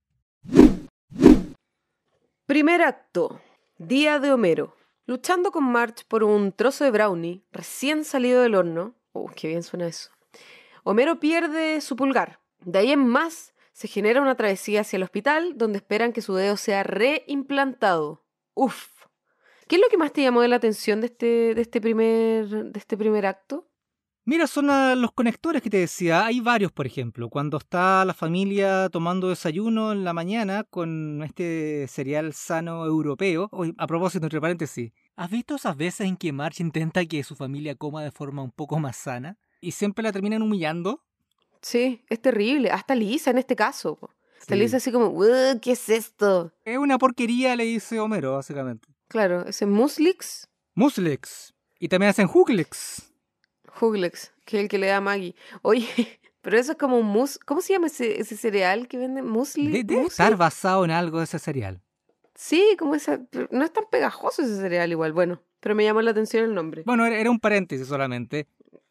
Primer 2.44 2.82
acto. 2.82 3.40
Día 3.78 4.18
de 4.18 4.32
Homero. 4.32 4.74
Luchando 5.08 5.52
con 5.52 5.64
March 5.64 6.04
por 6.06 6.22
un 6.22 6.52
trozo 6.52 6.84
de 6.84 6.90
brownie 6.90 7.42
recién 7.50 8.04
salido 8.04 8.42
del 8.42 8.54
horno. 8.54 8.94
Uh, 9.14 9.30
qué 9.30 9.48
bien 9.48 9.62
suena 9.62 9.86
eso. 9.86 10.10
Homero 10.84 11.18
pierde 11.18 11.80
su 11.80 11.96
pulgar. 11.96 12.40
De 12.60 12.80
ahí 12.80 12.92
en 12.92 13.06
más 13.06 13.54
se 13.72 13.88
genera 13.88 14.20
una 14.20 14.34
travesía 14.34 14.82
hacia 14.82 14.98
el 14.98 15.02
hospital 15.04 15.56
donde 15.56 15.78
esperan 15.78 16.12
que 16.12 16.20
su 16.20 16.34
dedo 16.34 16.58
sea 16.58 16.82
reimplantado. 16.82 18.22
Uf. 18.52 19.06
¿Qué 19.66 19.76
es 19.76 19.80
lo 19.80 19.88
que 19.88 19.96
más 19.96 20.12
te 20.12 20.20
llamó 20.20 20.42
de 20.42 20.48
la 20.48 20.56
atención 20.56 21.00
de 21.00 21.06
este, 21.06 21.58
este, 21.58 21.80
este 22.74 22.96
primer 22.98 23.24
acto? 23.24 23.66
Mira, 24.28 24.46
son 24.46 24.66
los 25.00 25.12
conectores 25.12 25.62
que 25.62 25.70
te 25.70 25.78
decía. 25.78 26.26
Hay 26.26 26.40
varios, 26.40 26.70
por 26.70 26.86
ejemplo. 26.86 27.30
Cuando 27.30 27.56
está 27.56 28.04
la 28.04 28.12
familia 28.12 28.90
tomando 28.90 29.30
desayuno 29.30 29.90
en 29.92 30.04
la 30.04 30.12
mañana 30.12 30.64
con 30.64 31.22
este 31.22 31.86
cereal 31.88 32.34
sano 32.34 32.84
europeo. 32.84 33.48
Oye, 33.52 33.72
a 33.78 33.86
propósito, 33.86 34.26
entre 34.26 34.38
paréntesis, 34.38 34.92
¿has 35.16 35.30
visto 35.30 35.54
esas 35.54 35.78
veces 35.78 36.00
en 36.06 36.18
que 36.18 36.30
March 36.34 36.60
intenta 36.60 37.06
que 37.06 37.24
su 37.24 37.36
familia 37.36 37.74
coma 37.74 38.02
de 38.02 38.10
forma 38.10 38.42
un 38.42 38.50
poco 38.50 38.78
más 38.78 38.98
sana? 38.98 39.38
Y 39.62 39.70
siempre 39.70 40.02
la 40.02 40.12
terminan 40.12 40.42
humillando. 40.42 41.02
Sí, 41.62 42.04
es 42.10 42.20
terrible. 42.20 42.70
Hasta 42.70 42.94
Lisa 42.94 43.30
en 43.30 43.38
este 43.38 43.56
caso. 43.56 43.96
po. 43.96 44.10
Hasta 44.38 44.56
Sí. 44.56 44.60
Lisa 44.60 44.76
así 44.76 44.92
como, 44.92 45.06
"Ugh, 45.06 45.58
¿qué 45.62 45.72
es 45.72 45.88
esto? 45.88 46.52
Es 46.66 46.76
una 46.76 46.98
porquería, 46.98 47.56
le 47.56 47.64
dice 47.64 47.98
Homero, 47.98 48.34
básicamente. 48.34 48.88
Claro, 49.08 49.46
ese 49.46 49.64
Muslix, 49.64 50.50
Muslex. 50.74 51.54
Y 51.80 51.88
también 51.88 52.10
hacen 52.10 52.28
Huglex. 52.30 53.07
Huglex, 53.80 54.32
que 54.44 54.58
es 54.58 54.62
el 54.64 54.68
que 54.68 54.78
le 54.78 54.86
da 54.88 54.96
a 54.98 55.00
Maggie. 55.00 55.34
Oye, 55.62 55.86
pero 56.42 56.58
eso 56.58 56.72
es 56.72 56.78
como 56.78 56.98
un 56.98 57.06
mus... 57.06 57.38
¿Cómo 57.38 57.60
se 57.60 57.72
llama 57.72 57.86
ese, 57.88 58.20
ese 58.20 58.36
cereal 58.36 58.88
que 58.88 58.98
venden? 58.98 59.26
¿Musli? 59.26 59.68
De- 59.70 59.84
Debe 59.84 60.06
estar 60.06 60.36
basado 60.36 60.84
en 60.84 60.90
algo 60.90 61.18
de 61.18 61.24
ese 61.24 61.38
cereal. 61.38 61.80
Sí, 62.34 62.76
como 62.78 62.94
esa... 62.94 63.20
No 63.50 63.64
es 63.64 63.72
tan 63.72 63.84
pegajoso 63.90 64.42
ese 64.42 64.56
cereal 64.56 64.90
igual, 64.90 65.12
bueno. 65.12 65.42
Pero 65.60 65.74
me 65.74 65.84
llamó 65.84 66.00
la 66.02 66.12
atención 66.12 66.44
el 66.44 66.54
nombre. 66.54 66.82
Bueno, 66.86 67.04
era, 67.04 67.30
un 67.30 67.40
paréntesis 67.40 67.88
solamente. 67.88 68.46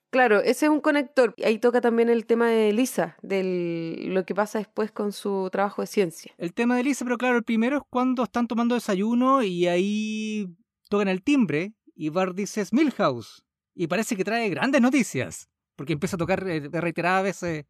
Claro, 0.09 0.39
ese 0.41 0.65
es 0.65 0.71
un 0.71 0.81
conector. 0.81 1.33
Ahí 1.45 1.59
toca 1.59 1.79
también 1.79 2.09
el 2.09 2.25
tema 2.25 2.49
de 2.49 2.73
Lisa, 2.73 3.17
de 3.21 3.95
lo 4.07 4.25
que 4.25 4.35
pasa 4.35 4.57
después 4.59 4.91
con 4.91 5.11
su 5.13 5.49
trabajo 5.51 5.81
de 5.81 5.87
ciencia. 5.87 6.33
El 6.37 6.53
tema 6.53 6.75
de 6.75 6.83
Lisa, 6.83 7.05
pero 7.05 7.17
claro, 7.17 7.37
el 7.37 7.43
primero 7.43 7.77
es 7.77 7.83
cuando 7.89 8.23
están 8.23 8.47
tomando 8.47 8.75
desayuno 8.75 9.43
y 9.43 9.67
ahí 9.67 10.47
tocan 10.89 11.07
el 11.07 11.23
timbre 11.23 11.73
y 11.95 12.09
Bart 12.09 12.35
dice 12.35 12.65
Milhouse. 12.71 13.45
Y 13.77 13.87
parece 13.87 14.15
que 14.15 14.23
trae 14.23 14.49
grandes 14.49 14.81
noticias. 14.81 15.49
Porque 15.75 15.93
empieza 15.93 16.15
a 16.15 16.19
tocar 16.19 16.47
eh, 16.47 16.59
de 16.61 16.81
reiteradas 16.81 17.23
veces 17.23 17.65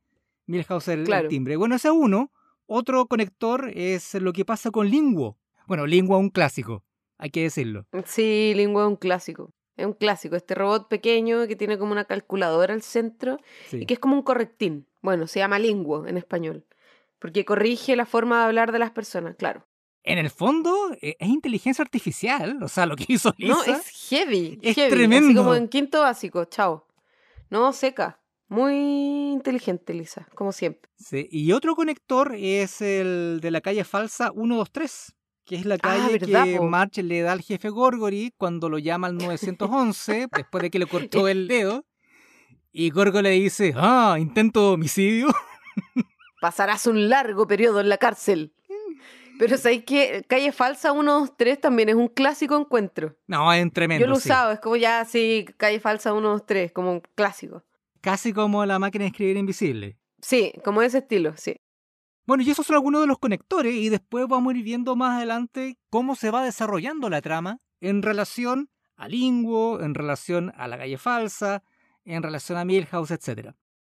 Milhouse 0.46 0.88
el, 0.88 1.00
el 1.02 1.06
Claro. 1.06 1.28
timbre. 1.28 1.58
Bueno, 1.58 1.76
ese 1.76 1.90
es 1.90 1.94
uno. 1.94 2.32
Otro 2.66 3.06
conector 3.08 3.70
es 3.76 4.14
lo 4.16 4.32
que 4.34 4.46
pasa 4.46 4.72
con 4.72 4.90
Linguo. 4.90 5.38
Bueno, 5.68 5.86
Linguo 5.86 6.18
es 6.18 6.22
un 6.22 6.30
clásico, 6.30 6.84
hay 7.18 7.30
que 7.30 7.44
decirlo. 7.44 7.86
Sí, 8.06 8.54
Lingua 8.56 8.84
es 8.84 8.88
un 8.88 8.96
clásico. 8.96 9.52
Es 9.76 9.86
un 9.86 9.94
clásico, 9.94 10.36
este 10.38 10.56
robot 10.56 10.88
pequeño 10.88 11.46
que 11.48 11.56
tiene 11.56 11.78
como 11.78 11.92
una 11.92 12.06
calculadora 12.06 12.74
al 12.74 12.82
centro 12.82 13.38
Sí. 13.68 13.80
y 13.82 13.86
que 13.86 13.94
es 13.96 14.00
como 14.00 14.16
un 14.16 14.24
correctín. 14.24 14.88
Bueno, 15.02 15.28
se 15.28 15.40
llama 15.40 15.60
Linguo 15.60 16.08
en 16.08 16.18
español, 16.18 16.66
porque 17.20 17.46
corrige 17.46 17.96
la 17.96 18.06
forma 18.06 18.40
de 18.40 18.46
hablar 18.46 18.72
de 18.72 18.80
las 18.80 18.92
personas, 18.92 19.36
claro. 19.36 19.68
En 20.08 20.18
el 20.18 20.30
fondo 20.30 20.74
eh, 21.02 21.16
es 21.20 21.28
inteligencia 21.28 21.82
artificial, 21.84 22.62
o 22.64 22.68
sea, 22.68 22.86
lo 22.86 22.96
que 22.96 23.06
hizo 23.10 23.34
Lisa. 23.38 23.54
No, 23.54 23.64
es 23.64 23.88
heavy. 24.10 24.58
Es 24.62 24.76
heavy, 24.76 24.88
Así 24.88 24.96
tremendo. 24.96 25.42
como 25.42 25.54
en 25.56 25.68
quinto 25.68 26.00
básico, 26.02 26.46
chao. 26.46 26.88
No, 27.50 27.74
seca. 27.74 28.20
Muy 28.50 28.74
inteligente, 29.34 29.94
Lisa, 29.94 30.26
como 30.34 30.54
siempre. 30.54 30.90
Sí, 30.98 31.28
Y 31.30 31.52
otro 31.52 31.76
conector 31.76 32.34
es 32.38 32.82
el 32.82 33.40
de 33.42 33.52
la 33.52 33.60
calle 33.60 33.84
falsa 33.84 34.32
123, 34.34 35.14
que 35.46 35.56
es 35.58 35.66
la 35.66 35.76
Ah, 35.76 35.80
calle 35.80 36.18
¿verdad, 36.18 36.46
que 36.46 36.56
po? 36.58 36.64
March 36.64 36.98
le 37.00 37.22
da 37.22 37.34
al 37.34 37.42
jefe 37.42 37.68
Gorgory 37.68 38.34
cuando 38.38 38.70
lo 38.70 38.78
llama 38.80 39.08
al 39.08 39.18
911, 39.18 40.28
después 40.34 40.62
de 40.62 40.70
que 40.72 40.80
le 40.80 40.86
cortó 40.86 41.28
el 41.28 41.50
dedo. 41.50 41.86
Y 42.72 42.92
Gorgo 42.92 43.22
le 43.22 43.32
dice, 43.32 43.74
ah, 43.76 44.16
intento 44.20 44.62
de 44.70 44.74
homicidio. 44.76 45.28
Pasarás 46.40 46.86
un 46.88 47.10
largo 47.10 47.48
periodo 47.48 47.82
en 47.82 47.90
la 47.90 47.98
cárcel. 47.98 48.54
Pero 49.40 49.58
¿sabéis 49.58 49.84
que 49.84 50.24
Calle 50.28 50.52
Falsa 50.52 50.92
123 50.92 51.62
también 51.62 51.90
es 51.90 51.96
un 51.96 52.08
clásico 52.08 52.58
encuentro? 52.58 53.16
No, 53.28 53.52
es 53.54 53.72
tremendo. 53.72 54.06
Yo 54.06 54.10
lo 54.10 54.18
he 54.18 54.22
sí. 54.22 54.30
usado, 54.30 54.52
es 54.52 54.60
como 54.60 54.76
ya, 54.76 55.04
sí, 55.06 55.46
Calle 55.58 55.80
Falsa 55.80 56.12
123, 56.12 56.72
como 56.72 56.92
un 56.92 57.02
clásico. 57.16 57.64
Casi 58.02 58.34
como 58.34 58.66
la 58.66 58.80
máquina 58.80 59.04
de 59.04 59.10
escribir 59.10 59.38
invisible. 59.38 59.98
Sí, 60.22 60.54
como 60.64 60.82
ese 60.82 61.00
estilo, 61.00 61.36
sí. 61.38 61.58
Bueno, 62.26 62.44
y 62.44 62.50
esos 62.50 62.68
son 62.68 62.76
algunos 62.76 63.02
de 63.02 63.08
los 63.08 63.20
conectores 63.20 63.74
y 63.74 63.90
después 63.90 64.28
vamos 64.28 64.54
a 64.54 64.58
ir 64.58 64.64
viendo 64.64 64.96
más 64.96 65.16
adelante 65.16 65.78
cómo 65.90 66.16
se 66.16 66.30
va 66.30 66.44
desarrollando 66.44 67.10
la 67.10 67.22
trama 67.22 67.62
en 67.80 68.02
relación 68.02 68.70
a 68.98 69.08
Linguo, 69.08 69.80
en 69.82 69.94
relación 69.94 70.52
a 70.58 70.68
la 70.68 70.78
calle 70.78 70.98
falsa, 70.98 71.64
en 72.04 72.24
relación 72.24 72.58
a 72.58 72.66
Milhouse, 72.66 73.12
etc. 73.12 73.54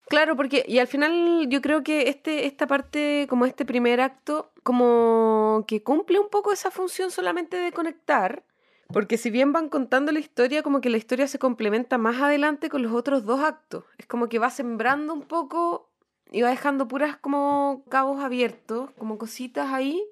Claro, 0.08 0.36
porque, 0.36 0.64
y 0.66 0.78
al 0.78 0.86
final 0.86 1.46
yo 1.48 1.60
creo 1.60 1.82
que 1.82 2.08
este, 2.08 2.46
esta 2.46 2.66
parte, 2.66 3.26
como 3.28 3.44
este 3.44 3.64
primer 3.66 4.00
acto, 4.00 4.52
como 4.62 5.64
que 5.66 5.82
cumple 5.82 6.18
un 6.18 6.30
poco 6.30 6.52
esa 6.52 6.70
función 6.70 7.10
solamente 7.10 7.58
de 7.58 7.72
conectar, 7.72 8.44
porque 8.90 9.18
si 9.18 9.30
bien 9.30 9.52
van 9.52 9.68
contando 9.68 10.12
la 10.12 10.18
historia, 10.18 10.62
como 10.62 10.80
que 10.80 10.88
la 10.88 10.96
historia 10.96 11.28
se 11.28 11.38
complementa 11.38 11.98
más 11.98 12.22
adelante 12.22 12.70
con 12.70 12.82
los 12.82 12.92
otros 12.92 13.26
dos 13.26 13.40
actos. 13.40 13.84
Es 13.98 14.06
como 14.06 14.30
que 14.30 14.38
va 14.38 14.48
sembrando 14.48 15.12
un 15.12 15.22
poco 15.22 15.90
y 16.30 16.40
va 16.40 16.48
dejando 16.48 16.88
puras 16.88 17.18
como 17.18 17.84
cabos 17.90 18.22
abiertos, 18.22 18.90
como 18.96 19.18
cositas 19.18 19.72
ahí, 19.72 20.02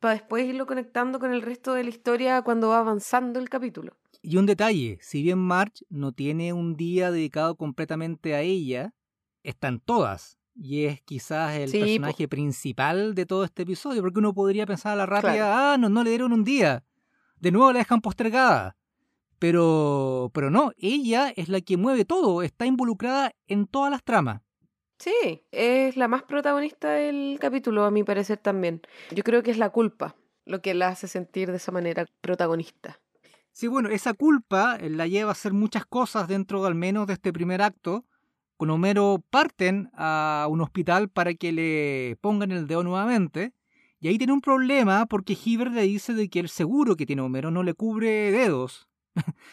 para 0.00 0.14
después 0.14 0.46
irlo 0.46 0.66
conectando 0.66 1.20
con 1.20 1.32
el 1.32 1.42
resto 1.42 1.74
de 1.74 1.84
la 1.84 1.90
historia 1.90 2.42
cuando 2.42 2.70
va 2.70 2.80
avanzando 2.80 3.38
el 3.38 3.48
capítulo. 3.48 3.96
Y 4.20 4.36
un 4.36 4.46
detalle, 4.46 4.98
si 5.00 5.22
bien 5.22 5.38
Marge 5.38 5.84
no 5.88 6.10
tiene 6.10 6.52
un 6.52 6.76
día 6.76 7.12
dedicado 7.12 7.56
completamente 7.56 8.34
a 8.34 8.40
ella, 8.40 8.92
están 9.42 9.80
todas. 9.80 10.38
Y 10.54 10.84
es 10.86 11.00
quizás 11.02 11.56
el 11.56 11.68
Sí, 11.68 11.78
po. 11.78 11.84
personaje 11.84 12.28
principal 12.28 13.14
de 13.14 13.26
todo 13.26 13.44
este 13.44 13.62
episodio, 13.62 14.02
porque 14.02 14.18
uno 14.18 14.34
podría 14.34 14.66
pensar 14.66 14.92
a 14.92 14.96
la 14.96 15.06
rápida, 15.06 15.32
Claro. 15.34 15.52
ah, 15.54 15.76
no, 15.78 15.88
no 15.88 16.02
le 16.02 16.10
dieron 16.10 16.32
un 16.32 16.42
día. 16.44 16.84
De 17.36 17.52
nuevo 17.52 17.72
la 17.72 17.78
dejan 17.78 18.00
postergada. 18.00 18.76
Pero, 19.38 20.30
pero 20.34 20.50
no, 20.50 20.72
ella 20.76 21.30
es 21.36 21.48
la 21.48 21.60
que 21.60 21.76
mueve 21.76 22.04
todo, 22.04 22.42
está 22.42 22.66
involucrada 22.66 23.32
en 23.46 23.66
todas 23.66 23.90
las 23.90 24.02
tramas. 24.02 24.42
Sí, 24.98 25.44
es 25.52 25.96
la 25.96 26.08
más 26.08 26.24
protagonista 26.24 26.90
del 26.90 27.38
capítulo, 27.40 27.84
a 27.84 27.92
mi 27.92 28.02
parecer 28.02 28.38
también. 28.38 28.80
Yo 29.12 29.22
creo 29.22 29.44
que 29.44 29.52
es 29.52 29.58
la 29.58 29.70
culpa 29.70 30.16
lo 30.44 30.60
que 30.60 30.74
la 30.74 30.88
hace 30.88 31.06
sentir 31.06 31.50
de 31.50 31.58
esa 31.58 31.70
manera 31.70 32.06
protagonista. 32.20 32.98
Sí, 33.52 33.68
bueno, 33.68 33.90
esa 33.90 34.14
culpa 34.14 34.76
eh, 34.80 34.88
la 34.90 35.06
lleva 35.06 35.28
a 35.30 35.32
hacer 35.32 35.52
muchas 35.52 35.84
cosas 35.86 36.26
dentro 36.26 36.64
al 36.64 36.74
menos 36.74 37.06
de 37.06 37.12
este 37.12 37.32
primer 37.32 37.60
acto. 37.62 38.06
Con 38.58 38.70
Homero 38.70 39.24
parten 39.30 39.88
a 39.94 40.48
un 40.50 40.60
hospital 40.60 41.08
para 41.08 41.32
que 41.34 41.52
le 41.52 42.16
pongan 42.20 42.50
el 42.50 42.66
dedo 42.66 42.82
nuevamente. 42.82 43.54
Y 44.00 44.08
ahí 44.08 44.18
tiene 44.18 44.32
un 44.32 44.40
problema 44.40 45.06
porque 45.06 45.38
Hibbert 45.42 45.72
le 45.72 45.82
dice 45.82 46.12
de 46.12 46.28
que 46.28 46.40
el 46.40 46.48
seguro 46.48 46.96
que 46.96 47.06
tiene 47.06 47.22
Homero 47.22 47.52
no 47.52 47.62
le 47.62 47.74
cubre 47.74 48.32
dedos. 48.32 48.88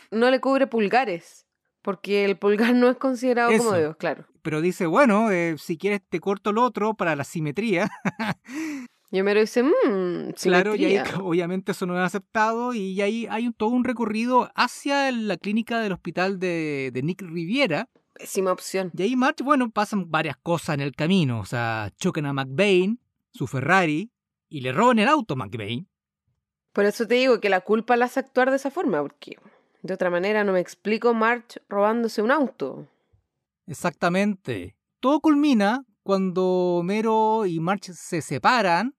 No 0.09 0.31
le 0.31 0.41
cubre 0.41 0.65
pulgares, 0.65 1.45
porque 1.83 2.25
el 2.25 2.37
pulgar 2.37 2.73
no 2.73 2.89
es 2.89 2.97
considerado 2.97 3.55
como 3.55 3.69
Eso. 3.69 3.77
dedo, 3.77 3.97
claro. 3.97 4.25
Pero 4.41 4.59
dice, 4.59 4.87
bueno, 4.87 5.29
eh, 5.29 5.55
si 5.59 5.77
quieres 5.77 6.01
te 6.09 6.19
corto 6.19 6.49
el 6.49 6.57
otro 6.57 6.95
para 6.95 7.15
la 7.15 7.23
simetría. 7.23 7.87
Y 9.11 9.19
Homero 9.21 9.39
dice, 9.39 9.61
mmm, 9.61 10.31
Claro, 10.41 10.75
y 10.75 10.83
ahí 10.83 10.93
simetría". 10.93 11.19
obviamente 11.23 11.73
eso 11.73 11.85
no 11.85 11.95
es 11.95 12.03
aceptado 12.03 12.73
y 12.73 12.99
ahí 13.01 13.27
hay 13.29 13.51
todo 13.51 13.69
un 13.69 13.83
recorrido 13.83 14.49
hacia 14.55 15.11
la 15.11 15.37
clínica 15.37 15.79
del 15.79 15.93
hospital 15.93 16.39
de, 16.39 16.89
de 16.91 17.03
Nick 17.03 17.21
Riviera. 17.21 17.87
Pésima 18.15 18.51
opción. 18.51 18.91
Y 18.95 19.03
ahí 19.03 19.15
March, 19.15 19.41
bueno, 19.43 19.69
pasan 19.69 20.09
varias 20.09 20.37
cosas 20.37 20.75
en 20.75 20.81
el 20.81 20.95
camino. 20.95 21.39
O 21.39 21.45
sea, 21.45 21.91
chocan 21.97 22.25
a 22.25 22.33
McBain, 22.33 22.99
su 23.31 23.45
Ferrari, 23.45 24.11
y 24.49 24.61
le 24.61 24.71
roban 24.71 24.99
el 24.99 25.09
auto 25.09 25.33
a 25.33 25.37
McBain. 25.37 25.87
Por 26.71 26.85
eso 26.85 27.07
te 27.07 27.15
digo 27.15 27.39
que 27.39 27.49
la 27.49 27.61
culpa 27.61 27.95
la 27.95 28.05
hace 28.05 28.21
actuar 28.21 28.49
de 28.49 28.55
esa 28.57 28.71
forma, 28.71 29.01
porque 29.01 29.37
de 29.81 29.93
otra 29.93 30.09
manera 30.09 30.43
no 30.43 30.53
me 30.53 30.59
explico 30.59 31.13
March 31.13 31.61
robándose 31.69 32.21
un 32.21 32.31
auto. 32.31 32.87
Exactamente. 33.67 34.75
Todo 34.99 35.19
culmina 35.19 35.85
cuando 36.03 36.77
Homero 36.77 37.45
y 37.45 37.59
March 37.59 37.91
se 37.93 38.21
separan, 38.21 38.95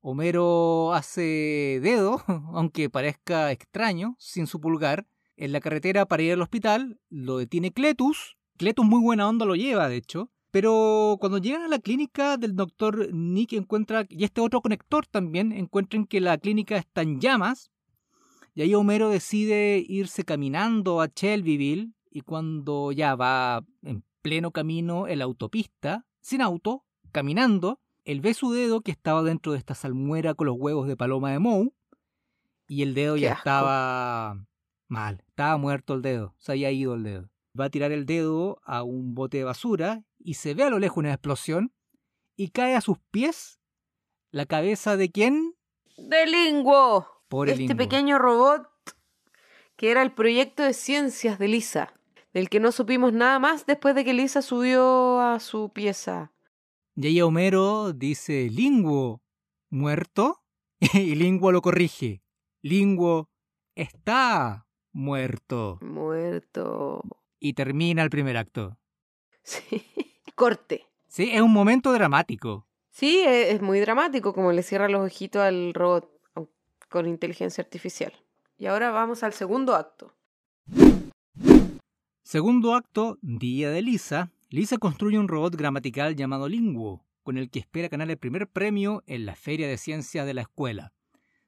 Homero 0.00 0.92
hace 0.94 1.80
dedo, 1.82 2.22
aunque 2.54 2.88
parezca 2.88 3.50
extraño, 3.50 4.16
sin 4.18 4.46
su 4.46 4.60
pulgar, 4.60 5.06
en 5.36 5.52
la 5.52 5.60
carretera 5.60 6.06
para 6.06 6.22
ir 6.22 6.32
al 6.32 6.42
hospital, 6.42 7.00
lo 7.08 7.38
detiene 7.38 7.72
Cletus. 7.72 8.36
Cletus 8.60 8.84
muy 8.84 9.00
buena 9.00 9.26
onda 9.26 9.46
lo 9.46 9.56
lleva, 9.56 9.88
de 9.88 9.96
hecho. 9.96 10.30
Pero 10.50 11.16
cuando 11.18 11.38
llegan 11.38 11.62
a 11.62 11.68
la 11.68 11.78
clínica 11.78 12.36
del 12.36 12.54
doctor 12.54 13.08
Nick 13.10 13.54
encuentra, 13.54 14.04
y 14.10 14.24
este 14.24 14.42
otro 14.42 14.60
conector 14.60 15.06
también, 15.06 15.50
encuentran 15.50 16.04
que 16.04 16.20
la 16.20 16.36
clínica 16.36 16.76
está 16.76 17.00
en 17.00 17.22
llamas. 17.22 17.70
Y 18.54 18.60
ahí 18.60 18.74
Homero 18.74 19.08
decide 19.08 19.82
irse 19.88 20.24
caminando 20.24 21.00
a 21.00 21.06
Shelbyville 21.06 21.94
y 22.10 22.20
cuando 22.20 22.92
ya 22.92 23.14
va 23.14 23.64
en 23.80 24.04
pleno 24.20 24.50
camino 24.50 25.08
en 25.08 25.20
la 25.20 25.24
autopista, 25.24 26.04
sin 26.20 26.42
auto, 26.42 26.84
caminando, 27.12 27.80
él 28.04 28.20
ve 28.20 28.34
su 28.34 28.52
dedo 28.52 28.82
que 28.82 28.90
estaba 28.90 29.22
dentro 29.22 29.52
de 29.52 29.58
esta 29.58 29.74
salmuera 29.74 30.34
con 30.34 30.48
los 30.48 30.56
huevos 30.58 30.86
de 30.86 30.98
paloma 30.98 31.32
de 31.32 31.38
Moe 31.38 31.72
y 32.68 32.82
el 32.82 32.92
dedo 32.92 33.14
Qué 33.14 33.22
ya 33.22 33.32
asco. 33.32 33.38
estaba 33.40 34.44
mal, 34.86 35.24
estaba 35.28 35.56
muerto 35.56 35.94
el 35.94 36.02
dedo, 36.02 36.34
se 36.36 36.52
había 36.52 36.70
ido 36.70 36.92
el 36.92 37.04
dedo. 37.04 37.30
Va 37.58 37.66
a 37.66 37.70
tirar 37.70 37.92
el 37.92 38.06
dedo 38.06 38.60
a 38.64 38.82
un 38.82 39.14
bote 39.14 39.38
de 39.38 39.44
basura 39.44 40.04
y 40.18 40.34
se 40.34 40.54
ve 40.54 40.64
a 40.64 40.70
lo 40.70 40.78
lejos 40.78 40.98
una 40.98 41.12
explosión 41.12 41.72
y 42.36 42.48
cae 42.50 42.76
a 42.76 42.80
sus 42.80 42.98
pies 43.10 43.60
la 44.30 44.46
cabeza 44.46 44.96
de 44.96 45.10
quién? 45.10 45.54
De 45.96 46.26
Linguo. 46.26 47.06
Pobre 47.28 47.52
este 47.52 47.74
pequeño 47.74 48.18
robot 48.18 48.70
que 49.80 49.90
era 49.90 50.02
el 50.02 50.12
proyecto 50.12 50.62
de 50.62 50.74
ciencias 50.74 51.38
de 51.38 51.48
Lisa, 51.48 51.94
del 52.34 52.50
que 52.50 52.60
no 52.60 52.70
supimos 52.70 53.14
nada 53.14 53.38
más 53.38 53.64
después 53.64 53.94
de 53.94 54.04
que 54.04 54.12
Lisa 54.12 54.42
subió 54.42 55.20
a 55.20 55.40
su 55.40 55.70
pieza. 55.72 56.32
Y 56.96 57.06
ahí 57.06 57.22
Homero 57.22 57.94
dice, 57.94 58.50
Linguo, 58.50 59.22
¿muerto? 59.70 60.42
Y 60.92 61.14
Linguo 61.14 61.50
lo 61.50 61.62
corrige. 61.62 62.22
Linguo 62.62 63.30
está 63.74 64.66
muerto. 64.92 65.78
Muerto. 65.80 67.02
Y 67.40 67.54
termina 67.54 68.02
el 68.02 68.10
primer 68.10 68.36
acto. 68.36 68.76
Sí. 69.42 69.82
Corte. 70.34 70.86
Sí, 71.08 71.30
es 71.32 71.40
un 71.40 71.52
momento 71.52 71.92
dramático. 71.92 72.66
Sí, 72.90 73.18
e- 73.26 73.50
es 73.52 73.62
muy 73.62 73.80
dramático 73.80 74.32
como 74.34 74.52
le 74.52 74.62
cierra 74.62 74.88
los 74.88 75.04
ojitos 75.04 75.42
al 75.42 75.74
robot 75.74 76.08
con 76.88 77.08
inteligencia 77.08 77.62
artificial. 77.62 78.12
Y 78.58 78.66
ahora 78.66 78.90
vamos 78.90 79.22
al 79.22 79.32
segundo 79.32 79.74
acto. 79.74 80.14
Segundo 82.22 82.74
acto, 82.74 83.18
Día 83.22 83.70
de 83.70 83.82
Lisa. 83.82 84.30
Lisa 84.50 84.78
construye 84.78 85.18
un 85.18 85.28
robot 85.28 85.56
gramatical 85.56 86.14
llamado 86.14 86.48
Linguo, 86.48 87.04
con 87.22 87.38
el 87.38 87.50
que 87.50 87.58
espera 87.60 87.88
ganar 87.88 88.10
el 88.10 88.18
primer 88.18 88.46
premio 88.48 89.02
en 89.06 89.26
la 89.26 89.34
Feria 89.34 89.66
de 89.68 89.78
Ciencias 89.78 90.26
de 90.26 90.34
la 90.34 90.42
escuela. 90.42 90.92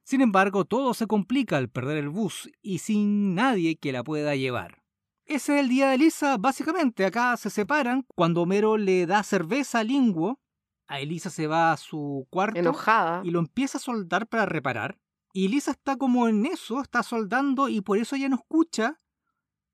Sin 0.03 0.21
embargo, 0.21 0.65
todo 0.65 0.93
se 0.93 1.07
complica 1.07 1.57
al 1.57 1.69
perder 1.69 1.97
el 1.97 2.09
bus 2.09 2.49
y 2.61 2.79
sin 2.79 3.35
nadie 3.35 3.77
que 3.77 3.91
la 3.93 4.03
pueda 4.03 4.35
llevar. 4.35 4.82
Ese 5.25 5.55
es 5.55 5.61
el 5.61 5.69
día 5.69 5.89
de 5.89 5.97
Lisa, 5.97 6.37
básicamente. 6.37 7.05
Acá 7.05 7.37
se 7.37 7.49
separan 7.49 8.05
cuando 8.15 8.41
Homero 8.41 8.77
le 8.77 9.05
da 9.05 9.23
cerveza 9.23 9.79
a 9.79 9.83
Linguo. 9.83 10.39
A 10.87 10.99
Elisa 10.99 11.29
se 11.29 11.47
va 11.47 11.71
a 11.71 11.77
su 11.77 12.27
cuarto 12.29 12.59
Enojada. 12.59 13.21
y 13.23 13.31
lo 13.31 13.39
empieza 13.39 13.77
a 13.77 13.81
soldar 13.81 14.27
para 14.27 14.45
reparar. 14.45 14.99
Y 15.31 15.47
Lisa 15.47 15.71
está 15.71 15.97
como 15.97 16.27
en 16.27 16.45
eso, 16.45 16.81
está 16.81 17.01
soldando 17.01 17.69
y 17.69 17.81
por 17.81 17.97
eso 17.97 18.15
ella 18.15 18.29
no 18.29 18.35
escucha 18.35 18.99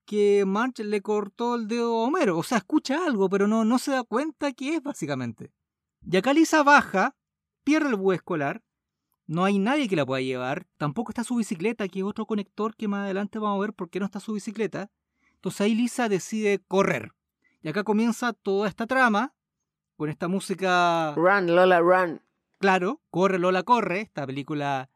que 0.06 0.46
Marge 0.46 0.84
le 0.84 1.02
cortó 1.02 1.56
el 1.56 1.68
dedo 1.68 2.00
a 2.00 2.04
Homero. 2.08 2.38
O 2.38 2.44
sea, 2.44 2.60
escucha 2.60 3.06
algo, 3.06 3.28
pero 3.30 3.48
no, 3.48 3.66
no 3.66 3.78
se 3.80 3.92
da 3.92 4.04
cuenta 4.04 4.54
qué 4.54 4.76
es 4.76 4.84
básicamente. 4.84 5.52
Y 6.02 6.16
acá 6.16 6.32
Lisa 6.34 6.64
baja, 6.64 7.16
pierde 7.64 7.90
el 7.90 7.96
bus 7.96 8.16
escolar, 8.16 8.64
no 9.28 9.44
hay 9.44 9.60
nadie 9.60 9.88
que 9.88 9.96
la 9.96 10.06
pueda 10.06 10.22
llevar, 10.22 10.66
tampoco 10.78 11.12
está 11.12 11.24
su 11.24 11.36
bicicleta, 11.36 11.88
que 11.88 12.00
es 12.00 12.06
otro 12.06 12.26
conector 12.26 12.76
que 12.76 12.88
más 12.88 13.04
adelante 13.04 13.38
vamos 13.38 13.58
a 13.58 13.62
ver 13.62 13.74
por 13.74 13.90
qué 13.90 14.00
no 14.00 14.06
está 14.06 14.20
su 14.20 14.34
bicicleta. 14.34 14.90
Entonces 15.40 15.62
ahí 15.62 15.74
Lisa 15.74 16.10
decide 16.10 16.60
correr. 16.68 17.14
Y 17.62 17.70
acá 17.70 17.86
comienza 17.86 18.34
toda 18.34 18.68
esta 18.68 18.86
trama, 18.88 19.34
con 19.96 20.10
esta 20.10 20.28
música 20.28 21.14
Run, 21.16 21.56
Lola, 21.56 21.80
run. 21.80 22.22
Claro, 22.60 23.02
Corre 23.10 23.40
Lola 23.40 23.64
Corre, 23.64 24.02
esta 24.02 24.28
película 24.28 24.90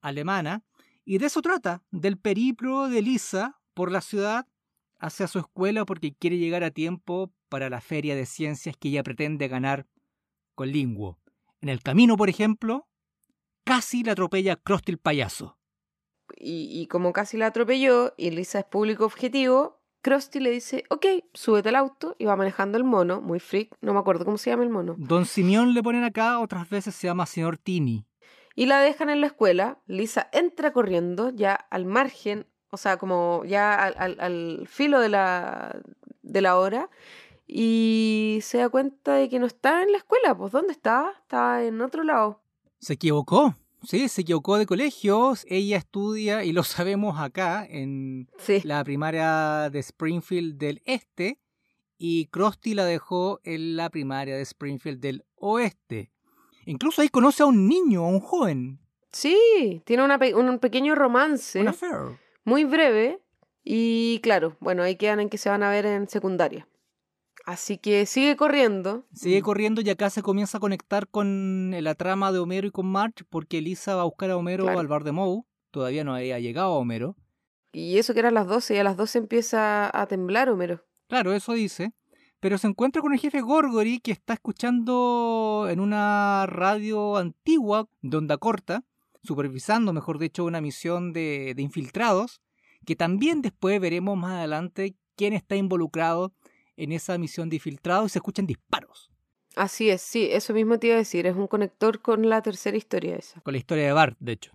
alemana, 0.00 0.62
y 1.04 1.18
de 1.18 1.26
eso 1.26 1.42
trata, 1.42 1.82
del 1.90 2.16
periplo 2.16 2.88
de 2.88 3.02
Lisa 3.02 3.60
por 3.74 3.92
la 3.92 4.00
ciudad 4.00 4.46
hacia 4.98 5.26
su 5.26 5.38
escuela 5.38 5.84
porque 5.84 6.14
quiere 6.14 6.38
llegar 6.38 6.64
a 6.64 6.70
tiempo 6.70 7.30
para 7.50 7.68
la 7.68 7.82
feria 7.82 8.16
de 8.16 8.24
ciencias 8.24 8.76
que 8.78 8.88
ella 8.88 9.02
pretende 9.02 9.48
ganar 9.48 9.86
con 10.54 10.70
Linguo. 10.70 11.18
En 11.60 11.68
el 11.68 11.82
camino, 11.82 12.16
por 12.16 12.30
ejemplo, 12.30 12.88
casi 13.64 14.02
la 14.02 14.12
atropella 14.12 14.56
Krusty 14.56 14.92
el 14.92 14.98
payaso. 14.98 15.58
Y, 16.36 16.68
y 16.80 16.86
como 16.86 17.12
casi 17.12 17.36
la 17.36 17.46
atropelló 17.46 18.14
y 18.16 18.30
Lisa 18.30 18.60
es 18.60 18.64
público 18.64 19.04
objetivo, 19.04 19.80
Krusty 20.02 20.40
le 20.40 20.50
dice, 20.50 20.84
ok, 20.90 21.06
súbete 21.32 21.70
al 21.70 21.76
auto 21.76 22.14
y 22.18 22.24
va 22.26 22.36
manejando 22.36 22.76
el 22.78 22.84
mono, 22.84 23.20
muy 23.20 23.40
freak, 23.40 23.74
no 23.80 23.94
me 23.94 24.00
acuerdo 24.00 24.24
cómo 24.24 24.36
se 24.36 24.50
llama 24.50 24.62
el 24.62 24.68
mono. 24.70 24.94
Don 24.98 25.24
Simeón 25.24 25.72
le 25.74 25.82
ponen 25.82 26.04
acá, 26.04 26.38
otras 26.40 26.68
veces 26.68 26.94
se 26.94 27.06
llama 27.06 27.24
señor 27.26 27.56
Tini. 27.58 28.06
Y 28.54 28.66
la 28.66 28.80
dejan 28.80 29.10
en 29.10 29.20
la 29.20 29.26
escuela, 29.28 29.78
Lisa 29.86 30.28
entra 30.32 30.72
corriendo 30.72 31.30
ya 31.30 31.54
al 31.54 31.86
margen, 31.86 32.46
o 32.70 32.76
sea, 32.76 32.98
como 32.98 33.42
ya 33.46 33.74
al, 33.74 33.94
al- 33.96 34.20
al 34.20 34.66
filo 34.68 35.00
de 35.00 35.08
la, 35.08 35.80
de 36.22 36.40
la 36.40 36.58
hora, 36.58 36.90
y 37.46 38.38
se 38.42 38.58
da 38.58 38.68
cuenta 38.68 39.14
de 39.14 39.28
que 39.28 39.38
no 39.38 39.46
está 39.46 39.82
en 39.82 39.92
la 39.92 39.98
escuela, 39.98 40.36
pues 40.36 40.52
¿dónde 40.52 40.72
estaba? 40.72 41.12
Estaba 41.20 41.62
en 41.64 41.80
otro 41.80 42.02
lado. 42.02 42.42
Se 42.78 42.94
equivocó, 42.94 43.54
sí, 43.86 44.08
se 44.08 44.22
equivocó 44.22 44.58
de 44.58 44.66
colegio. 44.66 45.34
Ella 45.46 45.76
estudia, 45.78 46.44
y 46.44 46.52
lo 46.52 46.62
sabemos 46.64 47.18
acá, 47.20 47.66
en 47.68 48.28
Sí, 48.38 48.60
la 48.64 48.82
primaria 48.84 49.70
de 49.70 49.78
Springfield 49.80 50.56
del 50.58 50.82
Este 50.84 51.38
y 51.96 52.26
Krusty 52.26 52.74
la 52.74 52.84
dejó 52.84 53.40
en 53.44 53.76
la 53.76 53.88
primaria 53.90 54.36
de 54.36 54.42
Springfield 54.42 55.00
del 55.00 55.24
Oeste. 55.36 56.10
Incluso 56.66 57.02
ahí 57.02 57.08
conoce 57.08 57.42
a 57.42 57.46
un 57.46 57.68
niño, 57.68 58.04
a 58.04 58.08
un 58.08 58.20
joven, 58.20 58.80
sí, 59.12 59.82
tiene 59.84 60.02
una 60.04 60.18
pe- 60.18 60.34
un 60.34 60.58
pequeño 60.58 60.94
romance. 60.94 61.60
un 61.60 61.68
affair. 61.68 62.18
muy 62.44 62.64
breve 62.64 63.20
y 63.62 64.18
claro, 64.22 64.56
bueno, 64.60 64.82
ahí 64.82 64.96
quedan 64.96 65.20
en 65.20 65.28
que 65.28 65.38
se 65.38 65.48
van 65.50 65.62
a 65.62 65.70
ver 65.70 65.86
en 65.86 66.08
secundaria. 66.08 66.66
Así 67.44 67.76
que 67.78 68.06
sigue 68.06 68.36
corriendo. 68.36 69.04
Sigue 69.12 69.42
corriendo 69.42 69.82
y 69.82 69.90
acá 69.90 70.08
se 70.10 70.22
comienza 70.22 70.56
a 70.58 70.60
conectar 70.60 71.08
con 71.08 71.72
la 71.78 71.94
trama 71.94 72.32
de 72.32 72.38
Homero 72.38 72.66
y 72.66 72.70
con 72.70 72.86
Marge 72.86 73.24
porque 73.28 73.60
Lisa 73.60 73.94
va 73.96 74.02
a 74.02 74.06
buscar 74.06 74.30
a 74.30 74.36
Homero 74.36 74.64
Claro. 74.64 74.80
al 74.80 74.88
bar 74.88 75.04
de 75.04 75.12
Moe. 75.12 75.42
Todavía 75.70 76.04
no 76.04 76.14
había 76.14 76.38
llegado 76.38 76.72
a 76.72 76.78
Homero. 76.78 77.16
Y 77.72 77.98
eso 77.98 78.14
que 78.14 78.20
eran 78.20 78.34
las 78.34 78.46
12 78.46 78.74
y 78.76 78.78
a 78.78 78.84
las 78.84 78.96
12 78.96 79.18
empieza 79.18 79.90
a 80.00 80.06
temblar 80.06 80.48
Homero. 80.48 80.84
Claro, 81.08 81.34
eso 81.34 81.52
dice. 81.52 81.92
Pero 82.40 82.56
se 82.56 82.66
encuentra 82.66 83.02
con 83.02 83.12
el 83.12 83.18
jefe 83.18 83.40
Gorgory 83.40 84.00
que 84.00 84.12
está 84.12 84.34
escuchando 84.34 85.66
en 85.70 85.80
una 85.80 86.46
radio 86.46 87.16
antigua 87.16 87.88
de 88.02 88.16
onda 88.16 88.36
corta, 88.38 88.84
supervisando, 89.22 89.92
mejor 89.92 90.18
dicho, 90.18 90.44
una 90.44 90.60
misión 90.60 91.12
de, 91.12 91.54
de 91.56 91.62
infiltrados, 91.62 92.40
que 92.86 92.96
también 92.96 93.42
después 93.42 93.80
veremos 93.80 94.16
más 94.18 94.32
adelante 94.32 94.94
quién 95.16 95.32
está 95.32 95.56
involucrado 95.56 96.32
en 96.76 96.92
esa 96.92 97.16
misión 97.18 97.48
de 97.48 97.56
infiltrados 97.56 98.06
y 98.06 98.12
se 98.12 98.18
escuchan 98.18 98.46
disparos 98.46 99.10
Así 99.56 99.88
es, 99.88 100.02
sí, 100.02 100.28
eso 100.32 100.52
mismo 100.52 100.78
te 100.80 100.88
iba 100.88 100.96
a 100.96 100.98
decir, 100.98 101.26
es 101.28 101.36
un 101.36 101.46
conector 101.46 102.02
con 102.02 102.28
la 102.28 102.42
tercera 102.42 102.76
historia 102.76 103.14
esa. 103.16 103.40
con 103.42 103.52
la 103.52 103.58
historia 103.58 103.84
de 103.84 103.92
Bart, 103.92 104.16
de 104.18 104.32
hecho. 104.32 104.52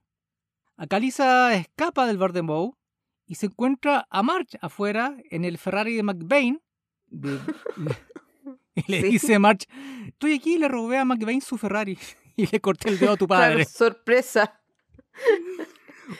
Acá 0.75 0.99
Lisa 0.99 1.53
escapa 1.55 2.05
del 2.05 2.17
bar 2.17 2.33
de 2.33 2.41
Moe 2.41 2.71
y 3.25 3.35
se 3.35 3.45
encuentra 3.45 4.07
a 4.09 4.23
Marge 4.23 4.57
afuera 4.61 5.15
en 5.31 5.45
el 5.45 5.57
Ferrari 5.57 5.95
de 5.95 6.03
McBain. 6.03 6.61
de- 7.07 7.39
y 8.75 8.81
le 8.91 9.01
Sí. 9.01 9.07
dice 9.09 9.35
a 9.35 9.39
Marge, 9.39 9.67
estoy 10.07 10.33
aquí 10.35 10.55
y 10.55 10.57
le 10.57 10.67
robé 10.67 10.97
a 10.97 11.05
McBain 11.05 11.39
su 11.41 11.57
Ferrari 11.57 11.97
y 12.35 12.47
le 12.47 12.59
corté 12.59 12.89
el 12.89 12.99
dedo 12.99 13.13
a 13.13 13.17
tu 13.17 13.25
Claro, 13.27 13.53
padre. 13.53 13.63
sorpresa, 13.65 14.61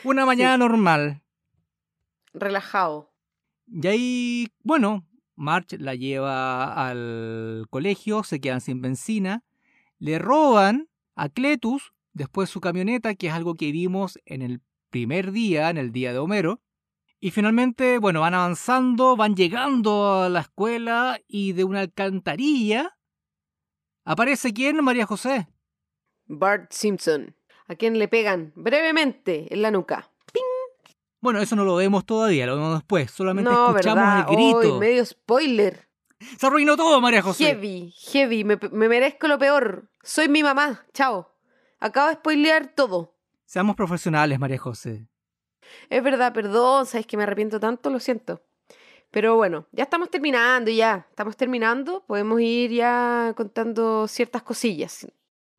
Una 0.04 0.24
mañana 0.24 0.56
normal. 0.56 1.22
relajado. 2.32 3.12
Y 3.66 3.86
ahí, 3.86 4.48
bueno, 4.62 5.04
Marge 5.40 5.78
la 5.78 5.94
lleva 5.94 6.88
al 6.88 7.66
colegio, 7.70 8.22
se 8.22 8.40
quedan 8.40 8.60
sin 8.60 8.82
benzina, 8.82 9.42
le 9.98 10.18
roban 10.18 10.88
a 11.14 11.30
Cletus, 11.30 11.92
después 12.12 12.50
su 12.50 12.60
camioneta, 12.60 13.14
que 13.14 13.28
es 13.28 13.32
algo 13.32 13.54
que 13.54 13.72
vimos 13.72 14.18
en 14.26 14.42
el 14.42 14.60
primer 14.90 15.32
día, 15.32 15.70
en 15.70 15.78
el 15.78 15.92
día 15.92 16.12
de 16.12 16.18
Homero. 16.18 16.60
Y 17.20 17.30
finalmente, 17.30 17.98
bueno, 17.98 18.20
van 18.20 18.34
avanzando, 18.34 19.16
van 19.16 19.34
llegando 19.34 20.22
a 20.22 20.28
la 20.28 20.40
escuela 20.40 21.18
y 21.26 21.52
de 21.52 21.64
una 21.64 21.80
alcantarilla 21.80 22.98
aparece 24.04 24.52
quién, 24.52 24.84
María 24.84 25.06
José. 25.06 25.48
Bart 26.26 26.70
Simpson, 26.70 27.34
a 27.66 27.76
quien 27.76 27.98
le 27.98 28.08
pegan 28.08 28.52
brevemente 28.56 29.52
en 29.52 29.62
la 29.62 29.70
nuca. 29.70 30.09
Bueno, 31.20 31.40
eso 31.40 31.54
no 31.56 31.64
lo 31.64 31.76
vemos 31.76 32.06
todavía, 32.06 32.46
lo 32.46 32.56
vemos 32.56 32.74
después, 32.78 33.10
solamente 33.10 33.50
No, 33.50 33.70
escuchamos 33.70 33.96
¿verdad? 34.04 34.26
el 34.30 34.36
grito. 34.36 34.74
Hoy, 34.74 34.80
medio 34.80 35.04
spoiler. 35.04 35.88
Se 36.38 36.46
arruinó 36.46 36.76
todo, 36.76 37.00
María 37.00 37.22
José. 37.22 37.44
Heavy, 37.44 37.92
heavy, 38.12 38.44
me, 38.44 38.58
me 38.72 38.88
merezco 38.88 39.28
lo 39.28 39.38
peor. 39.38 39.90
Soy 40.02 40.28
mi 40.28 40.42
mamá, 40.42 40.84
chao. 40.92 41.34
Acabo 41.78 42.08
de 42.08 42.14
spoilear 42.14 42.68
todo. 42.74 43.16
Seamos 43.44 43.76
profesionales, 43.76 44.38
María 44.38 44.58
José. 44.58 45.08
Es 45.88 46.02
verdad, 46.02 46.32
perdón, 46.32 46.86
sabes 46.86 47.06
que 47.06 47.16
me 47.16 47.22
arrepiento 47.22 47.58
tanto, 47.60 47.90
lo 47.90 48.00
siento. 48.00 48.42
Pero 49.10 49.36
bueno, 49.36 49.66
ya 49.72 49.84
estamos 49.84 50.08
terminando, 50.10 50.70
ya. 50.70 51.06
Estamos 51.10 51.36
terminando. 51.36 52.04
Podemos 52.06 52.40
ir 52.40 52.70
ya 52.70 53.32
contando 53.36 54.06
ciertas 54.06 54.42
cosillas. 54.42 55.06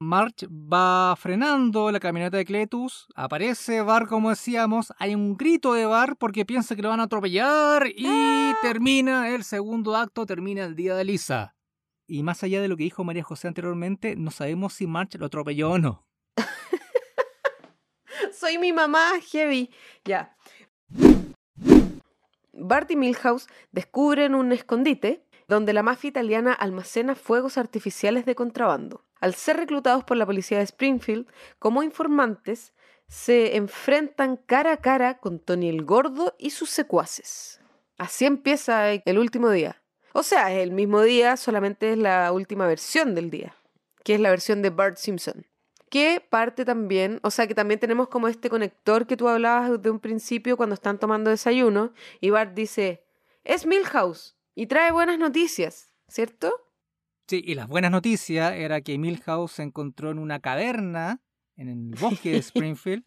March 0.02 0.48
va 0.50 1.16
frenando 1.16 1.92
la 1.92 2.00
camioneta 2.00 2.36
de 2.36 2.44
Cletus. 2.44 3.08
Aparece 3.14 3.84
Bar, 3.84 4.08
como 4.08 4.32
decíamos. 4.32 4.92
Hay 4.98 5.14
un 5.14 5.38
grito 5.38 5.74
de 5.76 5.86
Bar 5.86 6.16
porque 6.18 6.44
piensa 6.44 6.76
que 6.76 6.82
lo 6.82 6.90
van 6.90 7.02
a 7.02 7.04
atropellar. 7.04 7.86
Y 7.86 8.08
¡Ah! 8.08 8.58
termina 8.64 9.30
el 9.30 9.44
segundo 9.44 9.96
acto, 9.96 10.26
termina 10.26 10.66
el 10.66 10.76
día 10.76 10.96
de 10.96 11.04
Lisa. 11.04 11.56
Y 12.08 12.24
más 12.24 12.42
allá 12.42 12.64
de 12.64 12.68
lo 12.68 12.78
que 12.78 12.86
dijo 12.86 13.04
María 13.04 13.22
José 13.22 13.48
anteriormente, 13.48 14.16
no 14.16 14.32
sabemos 14.32 14.74
si 14.74 14.88
March 14.88 15.14
lo 15.20 15.28
atropelló 15.28 15.74
o 15.74 15.78
no. 15.78 16.08
Soy 18.34 18.58
mi 18.58 18.74
mamá, 18.74 19.12
heavy. 19.32 19.70
Ya. 20.04 20.36
Bart 22.54 22.90
y 22.90 22.96
Milhouse 22.96 23.48
descubren 23.72 24.34
un 24.34 24.52
escondite 24.52 25.28
donde 25.48 25.74
la 25.74 25.84
mafia 25.84 26.08
italiana 26.08 26.54
almacena 26.54 27.14
fuegos 27.14 27.60
artificiales 27.60 28.26
de 28.26 28.34
contrabando. 28.34 29.06
Al 29.22 29.36
ser 29.36 29.56
reclutados 29.56 30.04
por 30.04 30.18
la 30.18 30.26
policía 30.26 30.58
de 30.58 30.66
Springfield 30.66 31.28
como 31.60 31.84
informantes, 31.84 32.74
se 33.08 33.56
enfrentan 33.56 34.36
cara 34.36 34.74
a 34.74 34.78
cara 34.78 35.20
con 35.20 35.40
Tony 35.40 35.70
el 35.70 35.86
Gordo 35.86 36.36
y 36.38 36.50
sus 36.50 36.70
secuaces. 36.70 37.62
Así 37.98 38.26
empieza 38.26 38.92
el 38.92 39.20
último 39.20 39.50
día. 39.50 39.82
O 40.14 40.24
sea, 40.24 40.52
el 40.52 40.72
mismo 40.72 41.02
día, 41.02 41.38
solamente 41.38 41.94
es 41.94 41.98
la 41.98 42.32
última 42.34 42.68
versión 42.68 43.16
del 43.16 43.30
día, 43.30 43.56
que 44.04 44.16
es 44.16 44.20
la 44.20 44.30
versión 44.30 44.62
de 44.62 44.72
Bart 44.72 44.98
Simpson 44.98 45.46
que 45.92 46.26
parte 46.28 46.64
también, 46.64 47.20
o 47.22 47.30
sea 47.32 47.48
que 47.48 47.54
también 47.54 47.78
tenemos 47.78 48.08
como 48.08 48.30
este 48.30 48.50
conector 48.50 49.06
que 49.06 49.18
tú 49.18 49.28
hablabas 49.28 49.82
de 49.82 49.90
un 49.90 50.00
principio 50.00 50.56
cuando 50.56 50.74
están 50.74 50.98
tomando 50.98 51.30
desayuno 51.30 51.92
y 52.22 52.30
Bart 52.30 52.54
dice, 52.54 53.04
es 53.44 53.66
Milhouse 53.66 54.38
y 54.56 54.68
trae 54.68 54.94
buenas 54.94 55.20
noticias, 55.20 55.92
¿cierto? 56.08 56.71
Sí, 57.32 57.42
y 57.46 57.56
las 57.56 57.70
buenas 57.70 57.92
noticias 57.92 58.52
era 58.54 58.82
que 58.82 58.98
Milhouse 58.98 59.54
se 59.54 59.64
encontró 59.64 60.12
en 60.12 60.20
una 60.20 60.42
caverna 60.42 61.22
en 61.56 61.70
el 61.70 61.96
bosque 61.98 62.32
de 62.32 62.38
Springfield, 62.40 63.06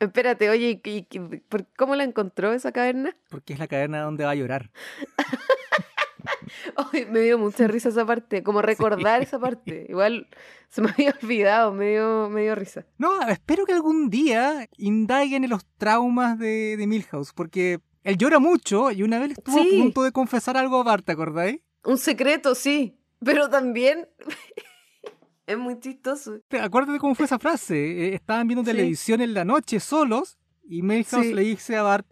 Espérate, 0.00 0.48
oye, 0.48 0.80
¿y, 0.82 0.90
y- 0.90 1.06
y- 1.10 1.18
por- 1.40 1.66
¿cómo 1.76 1.94
la 1.94 2.04
encontró 2.04 2.54
esa 2.54 2.72
caverna? 2.72 3.14
porque 3.28 3.52
es 3.52 3.58
la 3.58 3.66
caverna 3.68 4.00
donde 4.00 4.24
va 4.24 4.30
a 4.30 4.34
llorar. 4.34 4.70
Me 7.10 7.20
dio 7.20 7.38
mucha 7.38 7.66
risa 7.68 7.90
esa 7.90 8.04
parte, 8.06 8.42
como 8.42 8.62
recordar 8.62 9.22
esa 9.22 9.38
parte. 9.38 9.86
Igual 9.90 10.28
se 10.68 10.80
me 10.82 10.90
había 10.90 11.14
olvidado, 11.22 11.72
me 11.72 11.90
dio, 11.90 12.28
me 12.30 12.42
dio 12.42 12.54
risa. 12.54 12.86
No, 12.98 13.20
espero 13.28 13.64
que 13.66 13.72
algún 13.74 14.08
día 14.10 14.66
indaguen 14.78 15.44
en 15.44 15.50
los 15.50 15.66
traumas 15.76 16.38
de, 16.38 16.76
de 16.78 16.86
Milhouse, 16.86 17.32
porque 17.34 17.80
él 18.04 18.16
llora 18.16 18.38
mucho 18.38 18.90
y 18.90 19.02
una 19.02 19.18
vez 19.18 19.32
estuvo 19.32 19.62
Sí. 19.62 19.78
a 19.78 19.82
punto 19.82 20.02
de 20.02 20.12
confesar 20.12 20.56
algo 20.56 20.80
a 20.80 20.84
Bart, 20.84 21.04
¿te 21.04 21.12
acordáis? 21.12 21.60
Un 21.84 21.98
secreto, 21.98 22.54
sí, 22.54 22.95
pero 23.24 23.48
también 23.50 24.08
es 25.46 25.58
muy 25.58 25.78
chistoso. 25.80 26.40
Te- 26.48 26.60
Acuérdate 26.60 26.98
cómo 26.98 27.14
fue 27.14 27.26
esa 27.26 27.38
frase. 27.38 27.76
Eh, 28.08 28.14
Estaban 28.14 28.46
viendo 28.48 28.64
Sí. 28.64 28.70
televisión 28.76 29.20
en 29.20 29.34
la 29.34 29.44
noche 29.44 29.80
solos 29.80 30.38
y 30.64 30.82
Milhouse 30.82 31.26
Sí. 31.26 31.34
le 31.34 31.42
dice 31.42 31.76
a 31.76 31.82
Bart, 31.82 32.06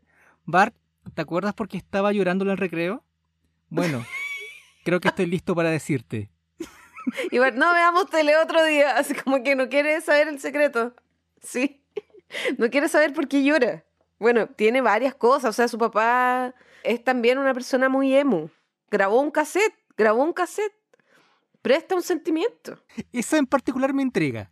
Bart, 0.45 0.75
¿te 1.15 1.23
acuerdas 1.23 1.55
por 1.55 1.69
qué 1.69 1.77
estaba 1.79 2.13
llorando 2.13 2.45
en 2.45 2.51
el 2.53 2.57
recreo? 2.59 3.05
Bueno, 3.69 4.05
creo 4.85 5.01
que 5.01 5.09
estoy 5.09 5.27
listo 5.27 5.55
para 5.55 5.71
decirte. 5.71 6.31
Y 7.31 7.39
Bart, 7.39 7.55
no 7.57 7.73
veamos 7.73 8.09
tele 8.09 8.37
otro 8.37 8.65
día, 8.65 8.97
así 8.97 9.15
como 9.15 9.43
que 9.43 9.57
no 9.57 9.69
quiere 9.69 10.01
saber 10.01 10.29
el 10.29 10.39
secreto. 10.41 10.95
Sí, 11.43 11.85
no 12.57 12.71
quiere 12.71 12.89
saber 12.89 13.13
por 13.13 13.29
qué 13.29 13.45
llora. 13.45 13.85
Bueno, 14.19 14.47
tiene 14.47 14.81
varias 14.81 15.15
cosas, 15.15 15.51
o 15.51 15.53
sea, 15.53 15.69
su 15.69 15.77
papá 15.77 16.55
es 16.83 17.03
también 17.05 17.37
una 17.39 17.53
persona 17.53 17.89
muy 17.91 18.15
emo. 18.15 18.49
Grabó 18.91 19.21
un 19.21 19.31
cassette, 19.31 19.75
grabó 19.99 20.23
un 20.23 20.33
cassette. 20.33 20.73
Presta 21.65 21.95
un 21.95 22.03
sentimiento. 22.03 22.79
Esa 23.11 23.39
en 23.39 23.47
particular 23.47 23.95
me 23.95 24.03
intriga. 24.03 24.51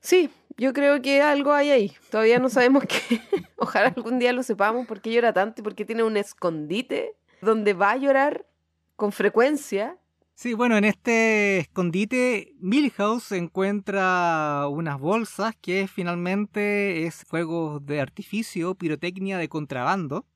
Sí, 0.00 0.28
yo 0.58 0.74
creo 0.74 1.00
que 1.00 1.22
algo 1.22 1.54
hay 1.54 1.70
ahí. 1.70 1.92
Todavía 2.10 2.38
no 2.38 2.50
sabemos 2.50 2.84
qué. 3.08 3.18
Ojalá 3.56 3.94
algún 3.96 4.18
día 4.18 4.30
lo 4.34 4.42
sepamos 4.42 4.86
por 4.86 5.00
qué 5.00 5.10
llora 5.10 5.32
tanto 5.32 5.62
y 5.62 5.64
por 5.64 5.74
qué 5.74 5.86
tiene 5.86 6.02
un 6.02 6.18
escondite 6.18 7.16
donde 7.40 7.72
va 7.72 7.92
a 7.92 7.96
llorar 7.96 8.46
con 8.94 9.10
frecuencia. 9.10 9.96
Sí, 10.34 10.52
bueno, 10.52 10.76
en 10.76 10.84
este 10.84 11.60
escondite, 11.60 12.52
Milhouse 12.58 13.32
encuentra 13.32 14.68
unas 14.68 15.00
bolsas 15.00 15.56
que 15.62 15.88
finalmente 15.88 17.06
es 17.06 17.24
fuegos 17.24 17.86
de 17.86 18.02
artificio, 18.02 18.74
pirotecnia 18.74 19.38
de 19.38 19.48
contrabando. 19.48 20.26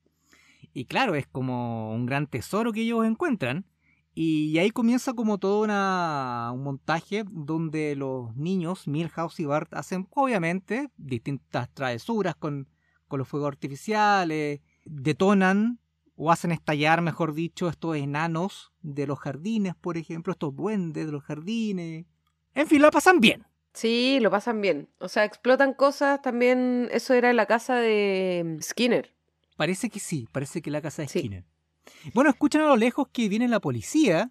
Y 0.72 0.86
claro, 0.86 1.16
es 1.16 1.26
como 1.26 1.92
un 1.92 2.06
gran 2.06 2.28
tesoro 2.28 2.72
que 2.72 2.80
ellos 2.80 3.04
encuentran. 3.04 3.66
Y 4.20 4.58
ahí 4.58 4.72
comienza 4.72 5.12
como 5.12 5.38
todo 5.38 5.62
una, 5.62 6.50
un 6.52 6.64
montaje 6.64 7.22
donde 7.30 7.94
los 7.94 8.34
niños, 8.34 8.88
Milhouse 8.88 9.38
y 9.38 9.44
Bart, 9.44 9.72
hacen 9.74 10.08
obviamente 10.10 10.90
distintas 10.96 11.72
travesuras 11.72 12.34
con, 12.34 12.68
con 13.06 13.20
los 13.20 13.28
fuegos 13.28 13.46
artificiales, 13.46 14.60
detonan 14.84 15.78
o 16.16 16.32
hacen 16.32 16.50
estallar, 16.50 17.00
mejor 17.00 17.32
dicho, 17.32 17.68
estos 17.68 17.94
enanos 17.94 18.72
de 18.82 19.06
los 19.06 19.20
jardines, 19.20 19.76
por 19.76 19.96
ejemplo, 19.96 20.32
estos 20.32 20.52
duendes 20.52 21.06
de 21.06 21.12
los 21.12 21.22
jardines. 21.22 22.06
En 22.54 22.66
fin, 22.66 22.82
la 22.82 22.90
pasan 22.90 23.20
bien. 23.20 23.46
Sí, 23.72 24.18
lo 24.20 24.32
pasan 24.32 24.60
bien. 24.60 24.88
O 24.98 25.06
sea, 25.06 25.24
explotan 25.26 25.74
cosas 25.74 26.20
también. 26.22 26.88
Eso 26.90 27.14
era 27.14 27.32
la 27.32 27.46
casa 27.46 27.76
de 27.76 28.58
Skinner. 28.62 29.14
Parece 29.56 29.90
que 29.90 30.00
sí, 30.00 30.26
parece 30.32 30.60
que 30.60 30.72
la 30.72 30.82
casa 30.82 31.02
de 31.02 31.08
Sí. 31.08 31.20
Skinner. 31.20 31.44
Bueno, 32.14 32.30
escuchan 32.30 32.62
a 32.62 32.66
lo 32.68 32.76
lejos 32.76 33.08
que 33.12 33.28
viene 33.28 33.48
la 33.48 33.60
policía 33.60 34.30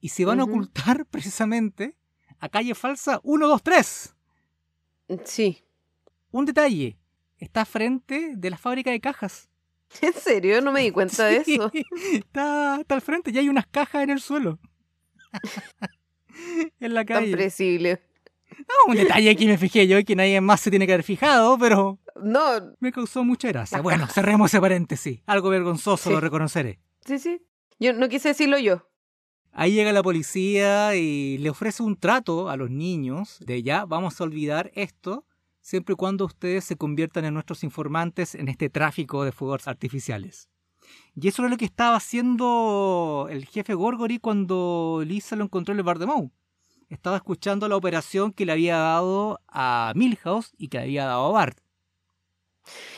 y 0.00 0.08
se 0.10 0.24
van 0.24 0.40
a 0.40 0.44
ocultar 0.44 1.06
precisamente 1.10 1.96
a 2.38 2.48
calle 2.48 2.74
falsa 2.74 3.20
123. 3.24 4.14
Sí. 5.24 5.64
Un 6.30 6.44
detalle, 6.44 6.98
está 7.38 7.64
frente 7.64 8.32
de 8.36 8.50
la 8.50 8.58
fábrica 8.58 8.90
de 8.90 9.00
cajas. 9.00 9.48
¿En 10.02 10.12
serio? 10.12 10.60
No 10.60 10.72
me 10.72 10.80
di 10.82 10.90
cuenta 10.90 11.26
de 11.26 11.36
eso. 11.46 11.70
Está, 12.12 12.78
está 12.80 12.94
al 12.94 13.00
frente 13.02 13.30
y 13.30 13.38
hay 13.38 13.48
unas 13.48 13.66
cajas 13.66 14.02
en 14.02 14.10
el 14.10 14.20
suelo. 14.20 14.58
en 16.80 16.94
la 16.94 17.04
Tan 17.04 17.18
calle. 17.20 17.32
predecible. 17.32 18.02
No, 18.58 18.90
un 18.92 18.96
detalle 18.96 19.36
que 19.36 19.46
me 19.46 19.58
fijé 19.58 19.86
yo 19.86 19.98
y 19.98 20.04
que 20.04 20.16
nadie 20.16 20.40
más 20.40 20.60
se 20.60 20.70
tiene 20.70 20.86
que 20.86 20.92
haber 20.92 21.04
fijado, 21.04 21.58
pero 21.58 21.98
No, 22.22 22.74
me 22.80 22.90
causó 22.92 23.22
mucha 23.24 23.48
gracia. 23.48 23.80
Bueno, 23.80 24.06
cerremos 24.06 24.50
ese 24.50 24.60
paréntesis. 24.60 25.20
Algo 25.26 25.50
vergonzoso, 25.50 26.04
Sí. 26.08 26.10
lo 26.10 26.20
reconoceré. 26.20 26.78
Sí, 27.06 27.18
sí. 27.18 27.42
Yo 27.78 27.92
no 27.92 28.08
quise 28.08 28.28
decirlo 28.28 28.58
yo. 28.58 28.88
Ahí 29.52 29.72
llega 29.72 29.92
la 29.92 30.02
policía 30.02 30.94
y 30.96 31.38
le 31.38 31.48
ofrece 31.48 31.82
un 31.82 31.96
trato 31.96 32.50
a 32.50 32.56
los 32.56 32.70
niños 32.70 33.38
de 33.40 33.62
ya, 33.62 33.86
vamos 33.86 34.20
a 34.20 34.24
olvidar 34.24 34.70
esto, 34.74 35.24
siempre 35.62 35.94
y 35.94 35.96
cuando 35.96 36.26
ustedes 36.26 36.64
se 36.64 36.76
conviertan 36.76 37.24
en 37.24 37.34
nuestros 37.34 37.64
informantes 37.64 38.34
en 38.34 38.48
este 38.48 38.68
tráfico 38.68 39.24
de 39.24 39.32
fuegos 39.32 39.66
artificiales. 39.66 40.50
Y 41.14 41.28
eso 41.28 41.42
era 41.42 41.48
lo 41.48 41.56
que 41.56 41.64
estaba 41.64 41.96
haciendo 41.96 43.28
el 43.30 43.46
jefe 43.46 43.72
Gorgory 43.72 44.18
cuando 44.18 45.02
Lisa 45.06 45.36
lo 45.36 45.44
encontró 45.44 45.72
en 45.72 45.78
el 45.78 45.84
bar 45.84 45.98
de. 45.98 46.06
Estaba 46.88 47.16
escuchando 47.16 47.66
la 47.68 47.76
operación 47.76 48.32
que 48.32 48.46
le 48.46 48.52
había 48.52 48.76
dado 48.76 49.40
a 49.48 49.92
Milhouse 49.96 50.52
y 50.58 50.68
que 50.68 50.76
le 50.76 50.84
había 50.84 51.06
dado 51.06 51.26
a 51.26 51.32
Bart. 51.32 51.58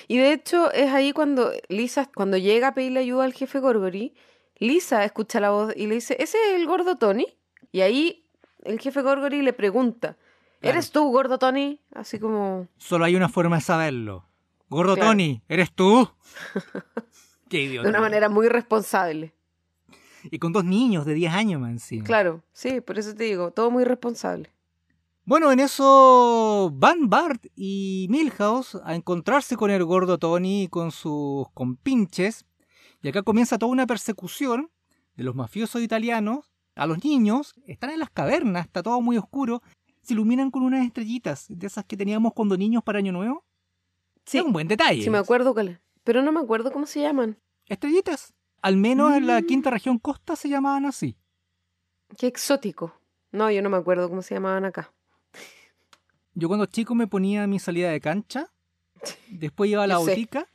Y 0.06 0.18
de 0.18 0.32
hecho 0.32 0.72
es 0.72 0.92
ahí 0.92 1.12
cuando 1.12 1.52
Lisa, 1.68 2.10
cuando 2.14 2.36
llega 2.36 2.68
a 2.68 2.74
pedirle 2.74 3.00
ayuda 3.00 3.24
al 3.24 3.32
jefe 3.34 3.58
Gorgory, 3.60 4.14
Lisa 4.58 5.04
escucha 5.04 5.40
la 5.40 5.50
voz 5.50 5.72
y 5.76 5.86
le 5.86 5.96
dice, 5.96 6.16
¿ese 6.18 6.36
es 6.50 6.54
el 6.60 6.66
gordo 6.66 6.96
Tony? 6.96 7.26
Y 7.72 7.80
ahí 7.82 8.24
el 8.64 8.80
jefe 8.80 9.02
Gorgory 9.02 9.42
le 9.42 9.52
pregunta, 9.52 10.16
Claro. 10.60 10.74
¿eres 10.74 10.90
tú, 10.90 11.08
gordo 11.12 11.38
Tony? 11.38 11.80
Así 11.94 12.18
como, 12.18 12.66
Solo 12.78 13.04
hay 13.04 13.14
una 13.14 13.28
forma 13.28 13.56
de 13.56 13.62
saberlo. 13.62 14.24
Gordo 14.68 14.94
Claro. 14.96 15.10
Tony, 15.10 15.42
¿eres 15.48 15.72
tú? 15.72 16.10
Qué 17.48 17.62
idiota. 17.62 17.84
de 17.88 17.90
una 17.90 18.00
manera 18.00 18.28
muy 18.28 18.48
responsable. 18.48 19.34
Y 20.24 20.38
con 20.38 20.52
dos 20.52 20.64
niños 20.64 21.06
de 21.06 21.14
10 21.14 21.32
años 21.32 21.60
más 21.60 21.70
encima. 21.70 22.04
Claro, 22.04 22.42
sí, 22.52 22.80
por 22.80 22.98
eso 22.98 23.14
te 23.14 23.24
digo, 23.24 23.52
todo 23.52 23.70
muy 23.70 23.84
responsable. 23.84 24.50
Bueno, 25.28 25.52
en 25.52 25.60
eso 25.60 26.70
van 26.72 27.10
Bart 27.10 27.44
y 27.54 28.06
Milhouse 28.08 28.78
a 28.82 28.94
encontrarse 28.94 29.58
con 29.58 29.70
el 29.70 29.84
gordo 29.84 30.16
Tony 30.16 30.62
y 30.62 30.68
con 30.68 30.90
sus 30.90 31.46
compinches. 31.52 32.46
Y 33.02 33.08
acá 33.10 33.22
comienza 33.22 33.58
toda 33.58 33.70
una 33.70 33.86
persecución 33.86 34.70
de 35.16 35.24
los 35.24 35.34
mafiosos 35.34 35.82
italianos 35.82 36.50
a 36.76 36.86
los 36.86 37.04
niños. 37.04 37.54
Están 37.66 37.90
en 37.90 37.98
las 37.98 38.08
cavernas, 38.08 38.64
está 38.64 38.82
todo 38.82 39.02
muy 39.02 39.18
oscuro. 39.18 39.60
Se 40.00 40.14
iluminan 40.14 40.50
con 40.50 40.62
unas 40.62 40.86
estrellitas 40.86 41.44
de 41.50 41.66
esas 41.66 41.84
que 41.84 41.98
teníamos 41.98 42.32
cuando 42.32 42.56
niños 42.56 42.82
para 42.82 42.98
Año 43.00 43.12
Nuevo. 43.12 43.44
Sí, 44.24 44.38
Es 44.38 44.44
un 44.44 44.54
buen 44.54 44.66
detalle. 44.66 45.02
sí 45.02 45.10
me 45.10 45.18
acuerdo 45.18 45.52
cuál 45.52 45.78
pero 46.04 46.22
no 46.22 46.32
me 46.32 46.40
acuerdo 46.40 46.72
cómo 46.72 46.86
se 46.86 47.02
llaman. 47.02 47.36
Estrellitas. 47.66 48.32
Al 48.62 48.78
menos 48.78 49.12
en 49.14 49.26
la 49.26 49.42
Mm. 49.42 49.46
quinta 49.46 49.68
región 49.68 49.98
costa 49.98 50.36
se 50.36 50.48
llamaban 50.48 50.86
así. 50.86 51.18
Qué 52.16 52.26
exótico. 52.28 52.94
No, 53.30 53.50
yo 53.50 53.60
no 53.60 53.68
me 53.68 53.76
acuerdo 53.76 54.08
cómo 54.08 54.22
se 54.22 54.32
llamaban 54.34 54.64
acá. 54.64 54.90
Yo 56.38 56.46
cuando 56.46 56.66
chico 56.66 56.94
me 56.94 57.08
ponía 57.08 57.48
mi 57.48 57.58
salida 57.58 57.90
de 57.90 58.00
cancha, 58.00 58.48
después 59.28 59.68
iba 59.70 59.82
a 59.82 59.86
la 59.88 59.94
Yo 59.94 60.04
sé. 60.04 60.10
botica, 60.12 60.46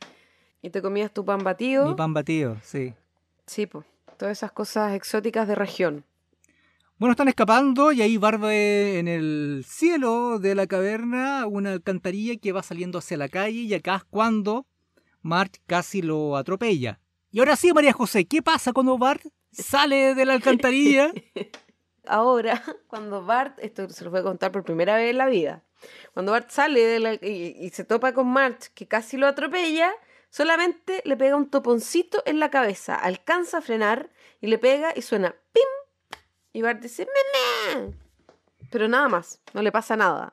Y 0.62 0.70
te 0.70 0.80
comías 0.80 1.12
tu 1.12 1.24
pan 1.26 1.44
batido. 1.44 1.86
mi 1.86 1.94
pan 1.94 2.14
batido, 2.14 2.56
sí. 2.62 2.94
Sí, 3.46 3.66
pues. 3.66 3.84
Todas 4.16 4.38
esas 4.38 4.50
cosas 4.52 4.94
exóticas 4.94 5.46
de 5.46 5.54
región. 5.54 6.04
Bueno, 6.96 7.10
están 7.12 7.28
escapando 7.28 7.92
y 7.92 8.00
ahí 8.00 8.16
Bart 8.16 8.40
ve 8.40 8.98
en 8.98 9.08
el 9.08 9.62
cielo 9.68 10.38
de 10.38 10.54
la 10.54 10.66
caverna 10.66 11.46
una 11.46 11.72
alcantarilla 11.72 12.36
que 12.36 12.52
va 12.52 12.62
saliendo 12.62 12.98
hacia 12.98 13.18
la 13.18 13.28
calle 13.28 13.58
y 13.62 13.74
acá 13.74 13.96
es 13.96 14.04
cuando 14.04 14.64
Marge 15.20 15.60
casi 15.66 16.00
lo 16.00 16.36
atropella. 16.38 16.98
Y 17.30 17.40
ahora 17.40 17.56
sí, 17.56 17.72
María 17.74 17.92
José, 17.92 18.24
¿qué 18.24 18.40
pasa 18.40 18.72
cuando 18.72 18.96
Bart 18.96 19.20
sale 19.52 20.14
de 20.14 20.24
la 20.24 20.32
alcantarilla? 20.32 21.12
Ahora, 22.06 22.62
cuando 22.86 23.24
Bart, 23.24 23.58
esto 23.60 23.88
se 23.90 24.04
lo 24.04 24.10
voy 24.10 24.20
a 24.20 24.24
contar 24.24 24.52
por 24.52 24.64
primera 24.64 24.96
vez 24.96 25.10
en 25.10 25.18
la 25.18 25.26
vida, 25.26 25.62
cuando 26.12 26.32
Bart 26.32 26.50
sale 26.50 26.80
de 26.80 27.00
la- 27.00 27.14
y, 27.14 27.56
y 27.60 27.70
se 27.70 27.84
topa 27.84 28.12
con 28.12 28.28
Marge, 28.28 28.70
que 28.74 28.86
casi 28.86 29.16
lo 29.16 29.26
atropella, 29.26 29.92
solamente 30.30 31.02
le 31.04 31.16
pega 31.16 31.36
un 31.36 31.48
toponcito 31.50 32.22
en 32.26 32.40
la 32.40 32.50
cabeza, 32.50 32.94
alcanza 32.94 33.58
a 33.58 33.62
frenar 33.62 34.10
y 34.40 34.46
le 34.48 34.58
pega 34.58 34.92
y 34.96 35.02
suena 35.02 35.34
¡pim! 35.52 36.18
Y 36.52 36.62
Bart 36.62 36.80
dice 36.80 37.06
¡Mamá! 37.06 37.92
Pero 38.70 38.88
nada 38.88 39.08
más, 39.08 39.40
no 39.52 39.62
le 39.62 39.70
pasa 39.72 39.96
nada. 39.96 40.32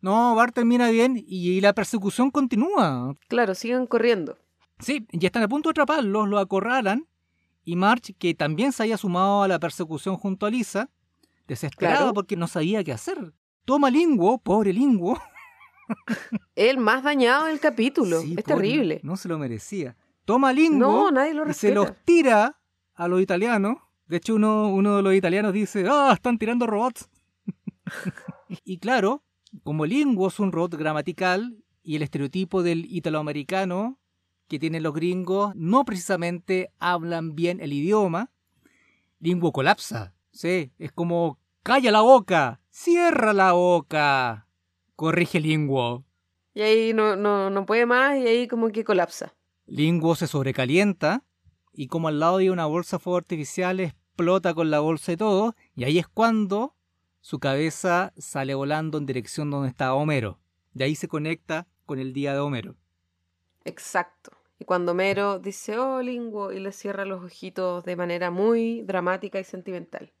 No, 0.00 0.34
Bart 0.34 0.54
termina 0.54 0.90
bien 0.90 1.22
y 1.26 1.60
la 1.60 1.72
persecución 1.72 2.30
continúa. 2.30 3.16
Claro, 3.28 3.54
siguen 3.54 3.86
corriendo. 3.86 4.38
Sí, 4.78 5.06
ya 5.12 5.26
están 5.26 5.42
a 5.42 5.48
punto 5.48 5.68
de 5.68 5.72
atraparlos, 5.72 6.28
lo 6.28 6.38
acorralan 6.38 7.06
y 7.64 7.74
Marge, 7.76 8.14
que 8.14 8.32
también 8.34 8.72
se 8.72 8.84
había 8.84 8.96
sumado 8.96 9.42
a 9.42 9.48
la 9.48 9.58
persecución 9.58 10.16
junto 10.16 10.46
a 10.46 10.50
Lisa, 10.50 10.88
desesperado 11.48 11.96
Claro. 11.98 12.14
porque 12.14 12.36
no 12.36 12.46
sabía 12.46 12.84
qué 12.84 12.92
hacer. 12.92 13.32
Toma 13.64 13.90
Linguo, 13.90 14.38
pobre 14.38 14.72
Linguo. 14.72 15.20
El 16.54 16.78
más 16.78 17.02
dañado 17.02 17.46
del 17.46 17.58
capítulo. 17.60 18.20
Sí, 18.20 18.34
es 18.36 18.44
pobre, 18.44 18.54
terrible. 18.56 19.00
No 19.02 19.16
se 19.16 19.28
lo 19.28 19.38
merecía. 19.38 19.96
Toma 20.24 20.52
Linguo 20.52 20.78
No, 20.78 21.10
nadie 21.10 21.34
lo 21.34 21.48
y 21.48 21.54
se 21.54 21.74
los 21.74 21.90
tira 22.04 22.60
a 22.94 23.08
los 23.08 23.20
italianos. 23.20 23.78
De 24.06 24.18
hecho, 24.18 24.34
uno, 24.34 24.68
uno 24.68 24.96
de 24.96 25.02
los 25.02 25.14
italianos 25.14 25.52
dice, 25.52 25.86
ah, 25.90 26.12
están 26.14 26.38
tirando 26.38 26.66
robots. 26.66 27.08
y 28.64 28.78
claro, 28.78 29.22
como 29.62 29.86
Linguo 29.86 30.28
es 30.28 30.38
un 30.38 30.52
robot 30.52 30.74
gramatical 30.76 31.62
y 31.82 31.96
el 31.96 32.02
estereotipo 32.02 32.62
del 32.62 32.84
italoamericano 32.90 33.98
que 34.48 34.58
tienen 34.58 34.82
los 34.82 34.94
gringos 34.94 35.54
no 35.54 35.84
precisamente 35.84 36.70
hablan 36.78 37.34
bien 37.34 37.60
el 37.60 37.72
idioma, 37.72 38.30
Linguo 39.20 39.52
colapsa. 39.52 40.14
Sí, 40.38 40.70
es 40.78 40.92
como, 40.92 41.40
calla 41.64 41.90
la 41.90 42.02
boca, 42.02 42.60
cierra 42.70 43.32
la 43.32 43.54
boca. 43.54 44.46
Corrige 44.94 45.40
Linguo. 45.40 46.04
Y 46.54 46.60
ahí 46.60 46.92
no, 46.94 47.16
no, 47.16 47.50
no 47.50 47.66
puede 47.66 47.86
más 47.86 48.16
y 48.18 48.28
ahí 48.28 48.46
como 48.46 48.68
que 48.68 48.84
colapsa. 48.84 49.34
Linguo 49.66 50.14
se 50.14 50.28
sobrecalienta 50.28 51.24
y 51.72 51.88
como 51.88 52.06
al 52.06 52.20
lado 52.20 52.36
hay 52.36 52.50
una 52.50 52.66
bolsa 52.66 52.98
de 52.98 53.02
fuego 53.02 53.16
artificial 53.16 53.80
explota 53.80 54.54
con 54.54 54.70
la 54.70 54.78
bolsa 54.78 55.10
y 55.10 55.16
todo 55.16 55.56
y 55.74 55.82
ahí 55.82 55.98
es 55.98 56.06
cuando 56.06 56.76
su 57.20 57.40
cabeza 57.40 58.12
sale 58.16 58.54
volando 58.54 58.98
en 58.98 59.06
dirección 59.06 59.50
donde 59.50 59.70
estaba 59.70 59.94
Homero. 59.94 60.38
De 60.72 60.84
ahí 60.84 60.94
se 60.94 61.08
conecta 61.08 61.66
con 61.84 61.98
el 61.98 62.12
día 62.12 62.32
de 62.32 62.38
Homero. 62.38 62.76
Exacto. 63.64 64.30
Y 64.60 64.66
cuando 64.66 64.94
Mero 64.94 65.40
dice, 65.40 65.80
oh, 65.80 66.00
Linguo, 66.00 66.52
y 66.52 66.60
le 66.60 66.70
cierra 66.70 67.04
los 67.04 67.24
ojitos 67.24 67.82
de 67.82 67.96
manera 67.96 68.30
muy 68.30 68.82
dramática 68.82 69.40
y 69.40 69.44
sentimental. 69.44 70.12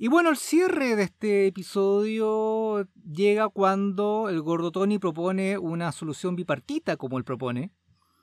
Y 0.00 0.06
bueno, 0.06 0.30
el 0.30 0.36
cierre 0.36 0.94
de 0.94 1.02
este 1.02 1.48
episodio 1.48 2.86
llega 3.04 3.48
cuando 3.48 4.28
el 4.28 4.40
gordo 4.42 4.70
Tony 4.70 5.00
propone 5.00 5.58
una 5.58 5.90
solución 5.90 6.36
bipartita 6.36 6.96
como 6.96 7.18
él 7.18 7.24
propone. 7.24 7.72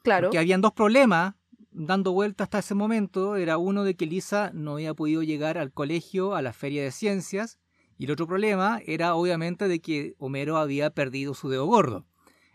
Claro. 0.01 0.29
Que 0.29 0.37
habían 0.37 0.61
dos 0.61 0.71
problemas 0.71 1.35
dando 1.71 2.13
vuelta 2.13 2.45
hasta 2.45 2.59
ese 2.59 2.75
momento. 2.75 3.35
Era 3.35 3.57
uno 3.57 3.83
de 3.83 3.95
que 3.95 4.05
Lisa 4.05 4.51
no 4.53 4.75
había 4.75 4.93
podido 4.93 5.21
llegar 5.21 5.57
al 5.57 5.73
colegio, 5.73 6.33
a 6.33 6.41
la 6.41 6.53
feria 6.53 6.81
de 6.81 6.91
ciencias. 6.91 7.59
Y 7.97 8.05
el 8.05 8.11
otro 8.11 8.25
problema 8.25 8.79
era 8.85 9.13
obviamente 9.15 9.67
de 9.67 9.81
que 9.81 10.15
Homero 10.17 10.55
había 10.55 10.91
perdido 10.91 11.33
su 11.33 11.49
dedo 11.49 11.65
gordo. 11.65 12.05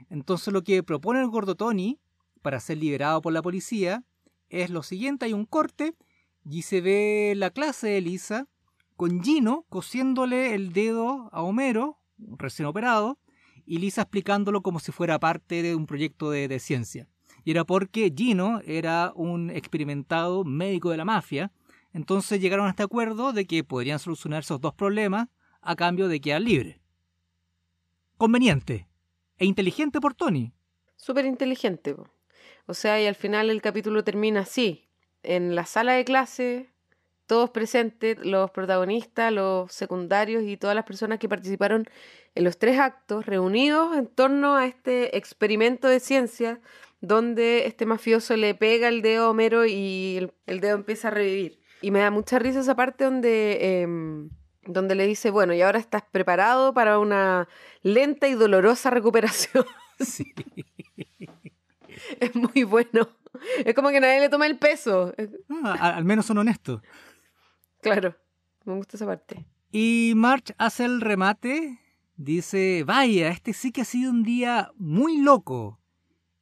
Entonces 0.08 0.50
lo 0.50 0.64
que 0.64 0.82
propone 0.82 1.20
el 1.20 1.28
gordo 1.28 1.56
Tony 1.56 2.00
para 2.40 2.58
ser 2.58 2.78
liberado 2.78 3.20
por 3.20 3.34
la 3.34 3.42
policía 3.42 4.02
es 4.48 4.70
lo 4.70 4.82
siguiente, 4.82 5.26
hay 5.26 5.34
un 5.34 5.44
corte 5.44 5.94
y 6.48 6.62
se 6.62 6.80
ve 6.80 7.34
la 7.36 7.50
clase 7.50 7.88
de 7.88 8.00
Lisa 8.00 8.48
con 9.00 9.24
Gino 9.24 9.64
cosiéndole 9.70 10.54
el 10.54 10.74
dedo 10.74 11.30
a 11.32 11.40
Homero, 11.40 11.98
recién 12.18 12.66
operado, 12.66 13.18
y 13.64 13.78
Lisa 13.78 14.02
explicándolo 14.02 14.60
como 14.60 14.78
si 14.78 14.92
fuera 14.92 15.18
parte 15.18 15.62
de 15.62 15.74
un 15.74 15.86
proyecto 15.86 16.30
de, 16.30 16.58
ciencia. 16.58 17.08
Y 17.42 17.52
era 17.52 17.64
porque 17.64 18.12
Gino 18.14 18.60
era 18.66 19.12
un 19.14 19.48
experimentado 19.48 20.44
médico 20.44 20.90
de 20.90 20.98
la 20.98 21.06
mafia, 21.06 21.50
entonces 21.94 22.42
llegaron 22.42 22.66
a 22.66 22.70
este 22.70 22.82
acuerdo 22.82 23.32
de 23.32 23.46
que 23.46 23.64
podrían 23.64 23.98
solucionar 23.98 24.40
esos 24.40 24.60
dos 24.60 24.74
problemas 24.74 25.28
a 25.62 25.76
cambio 25.76 26.06
de 26.06 26.20
quedar 26.20 26.42
libre. 26.42 26.82
Conveniente 28.18 28.86
e 29.38 29.46
inteligente 29.46 29.98
por 29.98 30.12
Tony. 30.12 30.52
Súper 30.96 31.24
inteligente. 31.24 31.96
O 32.66 32.74
sea, 32.74 33.00
y 33.00 33.06
al 33.06 33.14
final 33.14 33.48
el 33.48 33.62
capítulo 33.62 34.04
termina 34.04 34.40
así. 34.40 34.90
En 35.22 35.54
la 35.54 35.64
sala 35.64 35.94
de 35.94 36.04
clase, 36.04 36.69
todos 37.30 37.50
presentes, 37.50 38.18
los 38.24 38.50
protagonistas, 38.50 39.32
los 39.32 39.72
secundarios 39.72 40.42
y 40.42 40.56
todas 40.56 40.74
las 40.74 40.84
personas 40.84 41.20
que 41.20 41.28
participaron 41.28 41.86
en 42.34 42.42
los 42.44 42.58
tres 42.58 42.78
actos, 42.80 43.24
reunidos 43.24 43.96
en 43.96 44.08
torno 44.08 44.56
a 44.56 44.66
este 44.66 45.16
experimento 45.16 45.86
de 45.86 46.00
ciencia 46.00 46.58
donde 47.00 47.66
este 47.66 47.86
mafioso 47.86 48.36
le 48.36 48.54
pega 48.54 48.88
el 48.88 49.00
dedo 49.00 49.26
a 49.26 49.30
Homero 49.30 49.64
y 49.64 50.16
el, 50.18 50.32
el 50.46 50.58
dedo 50.60 50.74
empieza 50.76 51.06
a 51.08 51.12
revivir. 51.12 51.60
Y 51.82 51.92
me 51.92 52.00
da 52.00 52.10
mucha 52.10 52.38
risa 52.40 52.60
esa 52.60 52.74
parte 52.74 53.04
donde, 53.04 53.80
em, 53.82 54.28
donde 54.66 54.94
le 54.96 55.06
dice, 55.06 55.30
bueno, 55.30 55.54
y 55.54 55.62
ahora 55.62 55.78
estás 55.78 56.02
preparado 56.10 56.74
para 56.74 56.98
una 56.98 57.48
lenta 57.82 58.26
y 58.28 58.34
dolorosa 58.34 58.90
recuperación. 58.90 59.64
Sí. 60.00 60.32
Es 62.18 62.34
muy 62.34 62.64
bueno. 62.64 63.08
Es 63.64 63.74
como 63.74 63.90
que 63.90 64.00
nadie 64.00 64.18
le 64.20 64.28
toma 64.30 64.46
el 64.46 64.58
peso. 64.58 65.12
Es- 65.18 65.28
Ah, 65.64 65.92
al 65.96 66.04
menos 66.04 66.24
son 66.26 66.38
honestos. 66.38 66.80
Claro, 67.82 68.14
me 68.64 68.74
gusta 68.76 68.96
esa 68.96 69.06
parte. 69.06 69.46
Y 69.72 70.12
March 70.16 70.52
hace 70.58 70.84
el 70.84 71.00
remate. 71.00 71.78
Dice, 72.16 72.84
vaya, 72.84 73.28
este 73.30 73.52
sí 73.54 73.72
que 73.72 73.80
ha 73.80 73.84
sido 73.84 74.10
un 74.10 74.22
día 74.22 74.70
muy 74.76 75.16
loco. 75.18 75.80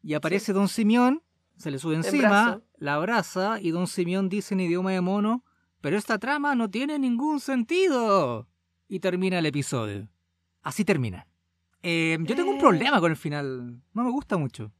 Y 0.03 0.15
aparece 0.15 0.53
Don 0.53 0.69
Simeón, 0.69 1.23
se 1.57 1.71
le 1.71 1.79
sube 1.79 1.95
encima, 1.95 2.63
la 2.79 2.95
abraza 2.95 3.61
y 3.61 3.71
Don 3.71 3.87
Simeón 3.87 4.29
dice 4.29 4.55
en 4.55 4.61
idioma 4.61 4.91
de 4.93 5.01
mono, 5.01 5.45
pero 5.81 5.97
esta 5.97 6.19
trama 6.19 6.55
no 6.57 6.69
tiene 6.69 6.99
ningún 6.99 7.39
sentido. 7.41 8.49
Y 8.89 9.01
termina 9.01 9.39
el 9.39 9.47
episodio. 9.47 10.09
Así 10.63 10.85
termina. 10.85 11.29
Eh, 11.83 12.19
yo 12.23 12.35
tengo 12.35 12.51
un 12.51 12.57
Eh. 12.57 12.61
problema 12.61 12.99
con 13.01 13.11
el 13.13 13.17
final. 13.17 13.81
No 13.93 14.03
me 14.03 14.11
gusta 14.11 14.37
mucho. 14.37 14.73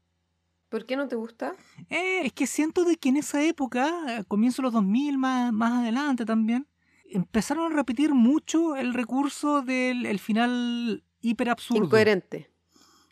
¿Por 0.69 0.85
qué 0.85 0.95
no 0.95 1.07
te 1.07 1.15
gusta? 1.15 1.55
Eh, 1.89 2.21
es 2.25 2.33
que 2.33 2.45
siento 2.47 2.83
de 2.83 2.95
que 2.95 3.09
en 3.09 3.17
esa 3.17 3.41
época, 3.43 4.19
a 4.19 4.23
comienzo 4.23 4.61
de 4.61 4.67
los 4.67 4.73
2000, 4.73 5.17
más, 5.17 5.51
más 5.51 5.73
adelante 5.81 6.25
también, 6.25 6.67
empezaron 7.09 7.71
a 7.71 7.75
repetir 7.75 8.13
mucho 8.13 8.75
el 8.75 8.93
recurso 8.93 9.61
del 9.63 10.05
el 10.05 10.19
final 10.19 11.03
hiper 11.21 11.49
absurdo. 11.49 11.83
Incoherente. 11.85 12.51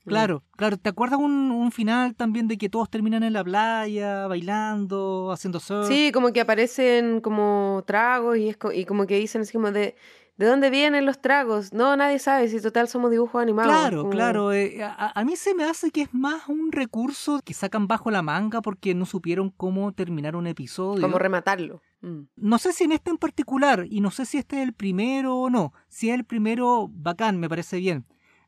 Claro, 0.05 0.43
claro. 0.55 0.77
¿Te 0.77 0.87
acuerdas 0.89 1.19
un, 1.19 1.51
un 1.51 1.71
final 1.73 2.15
también 2.15 2.47
de 2.47 2.57
que 2.57 2.69
todos 2.69 2.89
terminan 2.89 3.23
en 3.23 3.33
la 3.33 3.43
playa, 3.43 4.27
bailando, 4.27 5.31
haciendo 5.33 5.59
surf? 5.59 5.87
Sí, 5.89 6.11
como 6.13 6.31
que 6.31 6.39
aparecen 6.39 7.19
como 7.19 7.83
tragos 7.85 8.37
y, 8.37 8.47
es 8.49 8.55
co- 8.55 8.71
y 8.71 8.85
como 8.85 9.05
que 9.05 9.17
dicen 9.17 9.41
así 9.41 9.51
como 9.51 9.71
de, 9.71 9.97
¿de 10.37 10.45
dónde 10.45 10.69
vienen 10.69 11.05
los 11.05 11.19
tragos? 11.21 11.73
No, 11.73 11.95
nadie 11.97 12.19
sabe 12.19 12.47
si 12.47 12.61
total 12.61 12.87
somos 12.87 13.11
dibujos 13.11 13.41
animados. 13.41 13.71
Claro, 13.71 14.09
claro. 14.09 14.53
eh, 14.53 14.83
a, 14.83 15.19
a 15.19 15.25
mí 15.25 15.35
se 15.35 15.53
me 15.53 15.63
hace 15.63 15.91
que 15.91 16.03
es 16.03 16.13
más 16.13 16.47
un 16.47 16.71
recurso 16.71 17.41
que 17.43 17.53
sacan 17.53 17.87
bajo 17.87 18.11
la 18.11 18.21
manga 18.21 18.61
porque 18.61 18.93
no 18.93 19.05
supieron 19.05 19.49
cómo 19.49 19.91
terminar 19.91 20.35
un 20.35 20.47
episodio. 20.47 21.01
Como 21.01 21.19
rematarlo. 21.19 21.81
Mm. 22.01 22.21
No 22.35 22.57
sé 22.57 22.73
si 22.73 22.83
en 22.83 22.91
este 22.91 23.11
en 23.11 23.17
particular, 23.17 23.85
y 23.89 24.01
no 24.01 24.11
sé 24.11 24.25
si 24.25 24.37
este 24.37 24.57
es 24.57 24.63
el 24.63 24.73
primero 24.73 25.35
o 25.35 25.49
no. 25.49 25.73
Si 25.89 26.09
es 26.09 26.15
el 26.15 26.25
primero, 26.25 26.89
bacán, 26.91 27.39
me 27.39 27.49
parece 27.49 27.77
bien. 27.77 28.05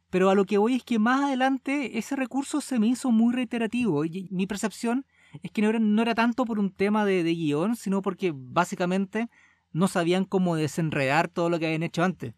Pero 0.09 0.29
a 0.29 0.35
lo 0.35 0.45
que 0.45 0.57
voy 0.57 0.75
es 0.75 0.83
que 0.83 0.97
más 0.97 1.21
adelante 1.25 1.99
ese 1.99 2.15
recurso 2.15 2.61
se 2.61 2.79
me 2.79 2.87
hizo 2.87 3.11
muy 3.11 3.33
reiterativo. 3.33 4.05
Y 4.05 4.27
mi 4.31 4.47
percepción 4.47 5.05
es 5.43 5.51
que 5.51 5.61
no 5.61 5.69
era, 5.69 5.79
no 5.79 6.01
era 6.01 6.15
tanto 6.15 6.45
por 6.45 6.57
un 6.57 6.71
tema 6.71 7.05
de, 7.05 7.23
de 7.23 7.35
guion, 7.35 7.75
sino 7.75 8.01
porque 8.01 8.31
básicamente 8.35 9.29
no 9.71 9.87
sabían 9.87 10.25
cómo 10.25 10.55
desenredar 10.55 11.27
todo 11.27 11.49
lo 11.49 11.59
que 11.59 11.67
habían 11.67 11.83
hecho 11.83 12.03
antes. 12.03 12.33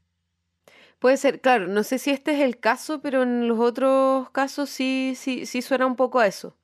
Puede 0.99 1.17
ser, 1.17 1.41
claro, 1.41 1.67
no 1.67 1.83
sé 1.83 1.97
si 1.97 2.11
este 2.11 2.33
es 2.33 2.41
el 2.41 2.59
caso, 2.59 3.01
pero 3.01 3.23
en 3.23 3.47
los 3.47 3.59
otros 3.59 4.29
casos 4.29 4.69
sí, 4.69 5.13
sí, 5.17 5.45
sí 5.47 5.61
suena 5.61 5.87
un 5.87 5.95
poco 5.95 6.19
a 6.19 6.27
eso. 6.27 6.55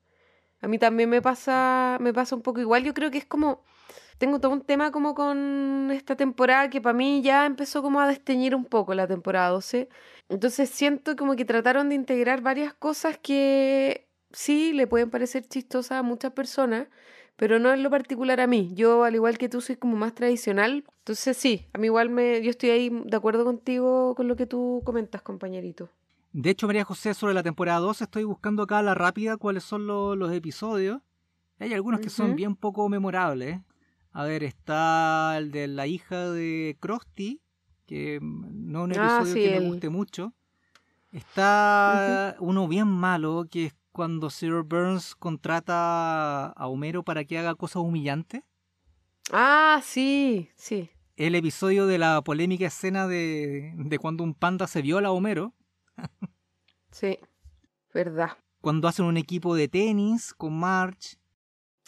A 0.61 0.67
mí 0.67 0.77
también 0.77 1.09
me 1.09 1.21
pasa, 1.21 1.97
me 2.01 2.13
pasa 2.13 2.35
un 2.35 2.41
poco 2.41 2.59
igual. 2.61 2.83
Yo 2.83 2.93
creo 2.93 3.11
que 3.11 3.17
es 3.17 3.25
como, 3.25 3.63
tengo 4.17 4.39
todo 4.39 4.51
un 4.51 4.61
tema 4.61 4.91
como 4.91 5.13
con 5.15 5.89
esta 5.91 6.15
temporada 6.15 6.69
que 6.69 6.81
para 6.81 6.93
mí 6.93 7.21
ya 7.21 7.45
empezó 7.45 7.81
como 7.81 7.99
a 7.99 8.07
desteñir 8.07 8.55
un 8.55 8.65
poco 8.65 8.93
la 8.93 9.07
temporada 9.07 9.49
12. 9.49 9.89
Entonces 10.29 10.69
siento 10.69 11.15
como 11.15 11.35
que 11.35 11.45
trataron 11.45 11.89
de 11.89 11.95
integrar 11.95 12.41
varias 12.41 12.73
cosas 12.73 13.17
que 13.17 14.07
sí 14.31 14.73
le 14.73 14.87
pueden 14.87 15.09
parecer 15.09 15.47
chistosas 15.47 15.99
a 15.99 16.03
muchas 16.03 16.33
personas, 16.33 16.87
pero 17.37 17.57
no 17.59 17.71
en 17.73 17.81
lo 17.83 17.89
particular 17.89 18.41
a 18.41 18.47
mí. 18.47 18.71
Yo, 18.73 19.03
al 19.05 19.15
igual 19.15 19.37
que 19.37 19.47
tú, 19.47 19.61
soy 19.61 19.77
como 19.77 19.95
más 19.95 20.13
tradicional. 20.13 20.83
Entonces 20.99 21.37
sí, 21.37 21.65
a 21.73 21.77
mí 21.77 21.85
igual 21.85 22.09
me, 22.09 22.41
yo 22.43 22.49
estoy 22.49 22.71
ahí 22.71 22.89
de 22.89 23.15
acuerdo 23.15 23.45
contigo 23.45 24.13
con 24.15 24.27
lo 24.27 24.35
que 24.35 24.45
tú 24.45 24.81
comentas, 24.83 25.21
compañerito. 25.21 25.89
De 26.33 26.49
hecho, 26.49 26.67
María 26.67 26.83
José, 26.83 27.13
sobre 27.13 27.33
la 27.33 27.41
temporada 27.43 27.79
12 27.79 28.03
estoy 28.03 28.25
buscando 28.25 28.63
acá 28.63 28.79
a 28.79 28.83
la 28.83 28.93
rápida 28.93 29.37
cuáles 29.37 29.63
son 29.63 29.87
los 29.87 30.31
episodios. 30.33 31.01
Hay 31.59 31.73
algunos 31.73 32.01
que 32.01 32.09
son 32.09 32.35
bien 32.35 32.55
poco 32.55 32.89
memorables. 32.89 33.61
A 34.11 34.23
ver, 34.25 34.43
está 34.43 35.35
el 35.37 35.51
de 35.51 35.67
la 35.67 35.87
hija 35.87 36.29
de 36.31 36.75
Krusty, 36.79 37.41
que 37.85 38.19
no 38.21 38.79
es 38.79 38.85
un 38.85 38.91
Ah, 38.91 38.95
episodio 38.97 39.33
sí, 39.35 39.41
que 39.41 39.47
el- 39.55 39.63
me 39.63 39.67
guste 39.69 39.89
mucho. 39.89 40.33
Está 41.11 42.35
uno 42.39 42.67
bien 42.67 42.87
malo, 42.87 43.47
que 43.49 43.67
es 43.67 43.75
cuando 43.97 44.29
Sir 44.29 44.61
Burns 44.63 45.15
contrata 45.15 46.47
a 46.51 46.67
Homero 46.67 47.03
para 47.03 47.25
que 47.25 47.37
haga 47.37 47.55
cosas 47.55 47.81
humillantes. 47.81 48.43
Ah, 49.33 49.81
sí, 49.83 50.49
sí. 50.55 50.89
El 51.17 51.33
episodio 51.35 51.87
de 51.87 51.97
la 51.97 52.21
polémica 52.21 52.67
escena 52.67 53.07
de, 53.07 53.73
de 53.75 53.97
cuando 53.99 54.23
un 54.23 54.33
panda 54.35 54.67
se 54.67 54.81
viola 54.81 55.09
a 55.09 55.11
Homero. 55.11 55.53
Sí, 56.91 57.17
verdad. 57.93 58.37
Cuando 58.61 58.87
hacen 58.87 59.05
un 59.05 59.17
equipo 59.17 59.55
de 59.55 59.67
tenis 59.67 60.33
con 60.33 60.57
Marge, 60.57 61.17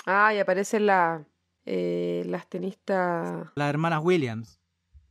Ah, 0.05 0.33
y 0.33 0.39
aparecen 0.39 0.85
la, 0.87 1.25
eh, 1.65 2.23
las 2.25 2.47
tenistas, 2.49 3.49
las 3.55 3.69
hermanas 3.69 4.01
Williams. 4.03 4.59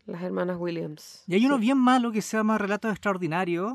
las 0.06 0.22
hermanas 0.22 0.56
Williams. 0.58 1.22
Y 1.28 1.34
hay 1.34 1.46
uno 1.46 1.56
Sí. 1.56 1.60
bien 1.62 1.78
malo 1.78 2.10
que 2.10 2.22
se 2.22 2.36
llama 2.36 2.58
Relatos 2.58 2.90
Extraordinarios, 2.90 3.74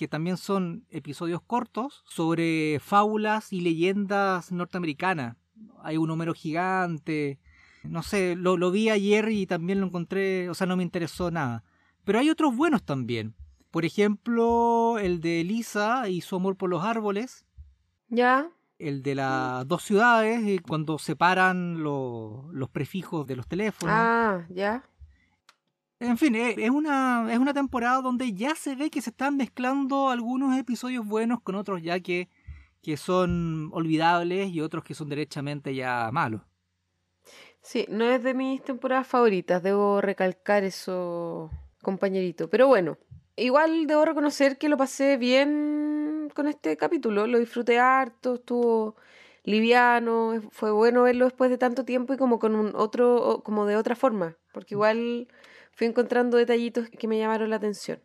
que 0.00 0.08
también 0.08 0.38
son 0.38 0.86
episodios 0.88 1.42
cortos 1.42 2.02
sobre 2.06 2.78
fábulas 2.80 3.52
y 3.52 3.60
leyendas 3.60 4.50
norteamericanas. 4.50 5.36
Hay 5.82 5.98
un 5.98 6.10
Homero 6.10 6.32
gigante. 6.32 7.38
No 7.84 8.02
sé, 8.02 8.34
lo, 8.34 8.56
lo 8.56 8.70
vi 8.70 8.88
ayer 8.88 9.28
y 9.28 9.44
también 9.46 9.78
lo 9.78 9.86
encontré, 9.86 10.48
o 10.48 10.54
sea, 10.54 10.66
no 10.66 10.78
me 10.78 10.82
interesó 10.82 11.30
nada. 11.30 11.64
Pero 12.04 12.18
hay 12.18 12.30
otros 12.30 12.56
buenos 12.56 12.82
también. 12.82 13.34
Por 13.70 13.84
ejemplo, 13.84 14.98
el 14.98 15.20
de 15.20 15.44
Lisa 15.44 16.08
y 16.08 16.22
su 16.22 16.34
amor 16.36 16.56
por 16.56 16.70
los 16.70 16.82
árboles. 16.82 17.44
Ya, 18.08 18.48
El 18.78 19.02
de 19.02 19.14
las 19.14 19.68
dos 19.68 19.82
ciudades, 19.82 20.40
eh, 20.46 20.60
cuando 20.66 20.98
separan 20.98 21.82
lo- 21.82 22.48
los 22.52 22.70
prefijos 22.70 23.26
de 23.26 23.36
los 23.36 23.46
teléfonos. 23.46 23.94
ah, 23.94 24.46
ya. 24.48 24.82
En 26.00 26.16
fin, 26.16 26.34
eh, 26.34 26.54
es 26.56 26.70
una, 26.70 27.28
es 27.30 27.38
una 27.38 27.52
temporada 27.52 28.00
donde 28.00 28.32
ya 28.32 28.54
se 28.54 28.74
ve 28.74 28.90
que 28.90 29.02
se 29.02 29.10
están 29.10 29.36
mezclando 29.36 30.08
algunos 30.08 30.58
episodios 30.58 31.06
buenos 31.06 31.42
con 31.42 31.54
otros 31.54 31.82
ya 31.82 32.00
que, 32.00 32.30
que 32.82 32.96
son 32.96 33.68
olvidables 33.74 34.48
y 34.48 34.62
otros 34.62 34.82
que 34.82 34.94
son 34.94 35.10
derechamente 35.10 35.74
ya 35.74 36.08
malos. 36.10 36.40
Sí, 37.60 37.84
no 37.90 38.06
es 38.06 38.22
de 38.22 38.32
mis 38.32 38.64
temporadas 38.64 39.06
favoritas, 39.06 39.62
debo 39.62 40.00
recalcar 40.00 40.64
eso, 40.64 41.50
compañerito. 41.82 42.48
Pero 42.48 42.66
bueno, 42.66 42.96
igual 43.36 43.86
debo 43.86 44.06
reconocer 44.06 44.56
que 44.56 44.70
lo 44.70 44.78
pasé 44.78 45.18
bien 45.18 46.30
con 46.34 46.48
este 46.48 46.78
capítulo, 46.78 47.26
lo 47.26 47.38
disfruté 47.38 47.78
harto, 47.78 48.36
estuvo 48.36 48.96
liviano, 49.44 50.40
fue 50.50 50.70
bueno 50.70 51.02
verlo 51.02 51.26
después 51.26 51.50
de 51.50 51.58
tanto 51.58 51.84
tiempo 51.84 52.14
y 52.14 52.16
como 52.16 52.38
con 52.38 52.54
un 52.54 52.72
otro, 52.74 53.42
como 53.44 53.66
de 53.66 53.76
otra 53.76 53.96
forma, 53.96 54.38
porque 54.54 54.74
igual 54.74 55.28
fui 55.80 55.86
encontrando 55.86 56.36
detallitos 56.36 56.90
que 56.90 57.08
me 57.08 57.18
llamaron 57.18 57.48
la 57.48 57.56
atención. 57.56 58.00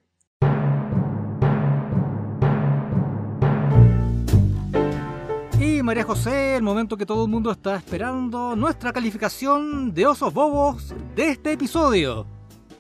Y 5.60 5.84
María 5.84 6.06
José, 6.06 6.56
el 6.56 6.64
momento 6.64 6.96
que 6.96 7.06
todo 7.06 7.26
el 7.26 7.30
mundo 7.30 7.52
está 7.52 7.76
esperando, 7.76 8.56
nuestra 8.56 8.94
calificación 8.94 9.94
de 9.94 10.08
osos 10.08 10.34
bobos 10.34 10.96
de 11.18 11.32
este 11.32 11.52
episodio. 11.52 12.26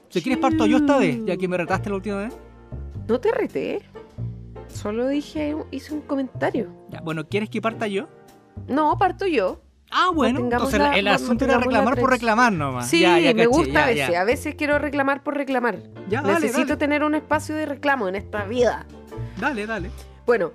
Si 0.08 0.21
quieres 0.21 0.39
parto 0.39 0.65
yo 0.65 0.77
esta 0.77 0.97
vez, 0.97 1.19
ya 1.25 1.36
que 1.36 1.49
me 1.49 1.58
retaste 1.58 1.89
la 1.89 1.95
última 1.97 2.15
vez. 2.19 2.38
No 3.05 3.19
te 3.19 3.34
reté, 3.34 3.81
solo 4.69 5.10
dije, 5.10 5.58
hice 5.71 5.93
un 5.93 6.03
comentario. 6.03 6.71
Ya, 6.89 7.01
bueno, 7.01 7.27
¿quieres 7.27 7.49
que 7.49 7.62
parta 7.62 7.86
yo? 7.88 8.08
No, 8.69 8.97
parto 8.97 9.27
yo. 9.27 9.64
Ah, 9.97 10.10
bueno, 10.13 10.39
entonces 10.41 10.77
la- 10.77 10.91
el 10.97 11.08
asunto 11.08 11.45
era 11.45 11.58
reclamar 11.58 11.97
por 11.97 12.10
reclamar 12.10 12.51
nomás. 12.51 12.89
Sí, 12.89 12.99
Ya, 12.99 13.17
ya 13.17 13.34
me 13.34 13.45
caché, 13.45 13.47
gusta 13.47 13.73
ya, 13.73 13.84
a 13.84 13.88
veces. 13.88 14.15
A 14.17 14.23
veces 14.25 14.55
quiero 14.55 14.77
reclamar 14.77 15.23
por 15.23 15.36
reclamar. 15.38 15.77
Ya, 16.10 16.21
dale, 16.21 16.34
Necesito 16.34 16.67
dale. 16.67 16.77
tener 16.77 17.03
un 17.03 17.15
espacio 17.15 17.55
de 17.55 17.65
reclamo 17.65 18.10
en 18.10 18.15
esta 18.15 18.43
vida. 18.43 18.86
Dale, 19.39 19.65
dale. 19.65 19.89
Bueno, 20.25 20.51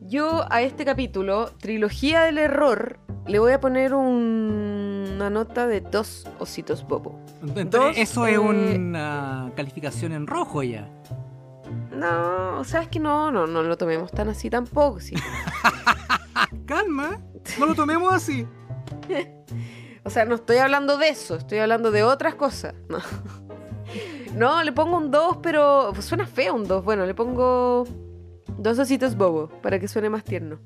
yo 0.00 0.46
a 0.50 0.62
este 0.62 0.86
capítulo, 0.86 1.50
Trilogía 1.60 2.22
del 2.22 2.38
Error, 2.38 2.98
le 3.26 3.38
voy 3.38 3.52
a 3.52 3.60
poner 3.60 3.92
un- 3.92 5.10
una 5.16 5.28
nota 5.28 5.66
de 5.66 5.82
dos 5.82 6.26
ositos 6.38 6.86
bobo. 6.88 7.20
Entonces, 7.42 7.70
Dos, 7.70 7.92
eso 7.98 8.26
eh, 8.26 8.32
es 8.32 8.38
una 8.38 9.50
calificación 9.54 10.12
en 10.12 10.26
rojo 10.26 10.62
ya. 10.62 10.88
No, 11.94 12.58
o 12.58 12.64
sea, 12.64 12.80
es 12.82 12.88
que 12.88 12.98
no, 13.00 13.30
no, 13.30 13.46
no 13.46 13.62
lo 13.62 13.76
tomemos 13.76 14.10
tan 14.12 14.28
así 14.30 14.48
tampoco. 14.48 14.98
Sí. 15.00 15.14
Calma, 16.66 17.18
no 17.58 17.66
lo 17.66 17.74
tomemos 17.74 18.12
así. 18.12 18.46
O 20.04 20.10
sea, 20.10 20.24
no 20.24 20.34
estoy 20.34 20.56
hablando 20.56 20.98
de 20.98 21.10
eso, 21.10 21.36
estoy 21.36 21.58
hablando 21.58 21.92
de 21.92 22.02
otras 22.02 22.34
cosas. 22.34 22.74
No, 24.34 24.62
le 24.64 24.72
pongo 24.72 24.96
un 24.96 25.12
2, 25.12 25.38
pero 25.40 25.94
suena 26.02 26.26
feo 26.26 26.54
un 26.54 26.66
2. 26.66 26.84
Bueno, 26.84 27.06
le 27.06 27.14
pongo 27.14 27.84
dos 28.58 28.78
ositos 28.78 29.16
bobo 29.16 29.48
para 29.62 29.78
que 29.78 29.86
suene 29.86 30.10
más 30.10 30.24
tierno. 30.24 30.58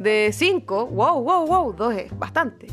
De 0.00 0.30
5, 0.32 0.86
wow, 0.88 1.22
wow, 1.22 1.46
wow, 1.46 1.72
2 1.72 1.94
es 1.94 2.18
bastante. 2.18 2.66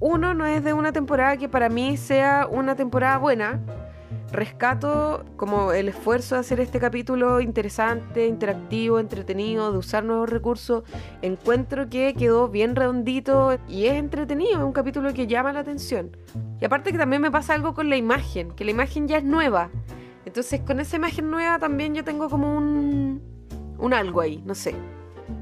Uno 0.00 0.34
no 0.34 0.44
es 0.44 0.62
de 0.62 0.74
una 0.74 0.92
temporada 0.92 1.38
que 1.38 1.48
para 1.48 1.70
mí 1.70 1.96
sea 1.96 2.46
una 2.50 2.76
temporada 2.76 3.16
buena. 3.16 3.60
Rescato 4.34 5.24
como 5.36 5.70
el 5.70 5.88
esfuerzo 5.88 6.34
de 6.34 6.40
hacer 6.40 6.58
este 6.58 6.80
capítulo 6.80 7.40
interesante, 7.40 8.26
interactivo, 8.26 8.98
entretenido, 8.98 9.70
de 9.70 9.78
usar 9.78 10.04
nuevos 10.04 10.28
recursos. 10.28 10.82
Encuentro 11.22 11.88
que 11.88 12.14
quedó 12.14 12.48
bien 12.48 12.74
redondito 12.74 13.56
y 13.68 13.86
es 13.86 13.92
entretenido, 13.92 14.58
es 14.58 14.64
un 14.64 14.72
capítulo 14.72 15.14
que 15.14 15.28
llama 15.28 15.52
la 15.52 15.60
atención. 15.60 16.16
Y 16.60 16.64
aparte 16.64 16.90
que 16.90 16.98
también 16.98 17.22
me 17.22 17.30
pasa 17.30 17.54
algo 17.54 17.74
con 17.74 17.88
la 17.88 17.96
imagen, 17.96 18.50
que 18.50 18.64
la 18.64 18.72
imagen 18.72 19.06
ya 19.06 19.18
es 19.18 19.24
nueva. 19.24 19.70
Entonces 20.26 20.62
con 20.62 20.80
esa 20.80 20.96
imagen 20.96 21.30
nueva 21.30 21.60
también 21.60 21.94
yo 21.94 22.02
tengo 22.02 22.28
como 22.28 22.56
un, 22.56 23.22
un 23.78 23.94
algo 23.94 24.20
ahí, 24.20 24.42
no 24.44 24.56
sé. 24.56 24.74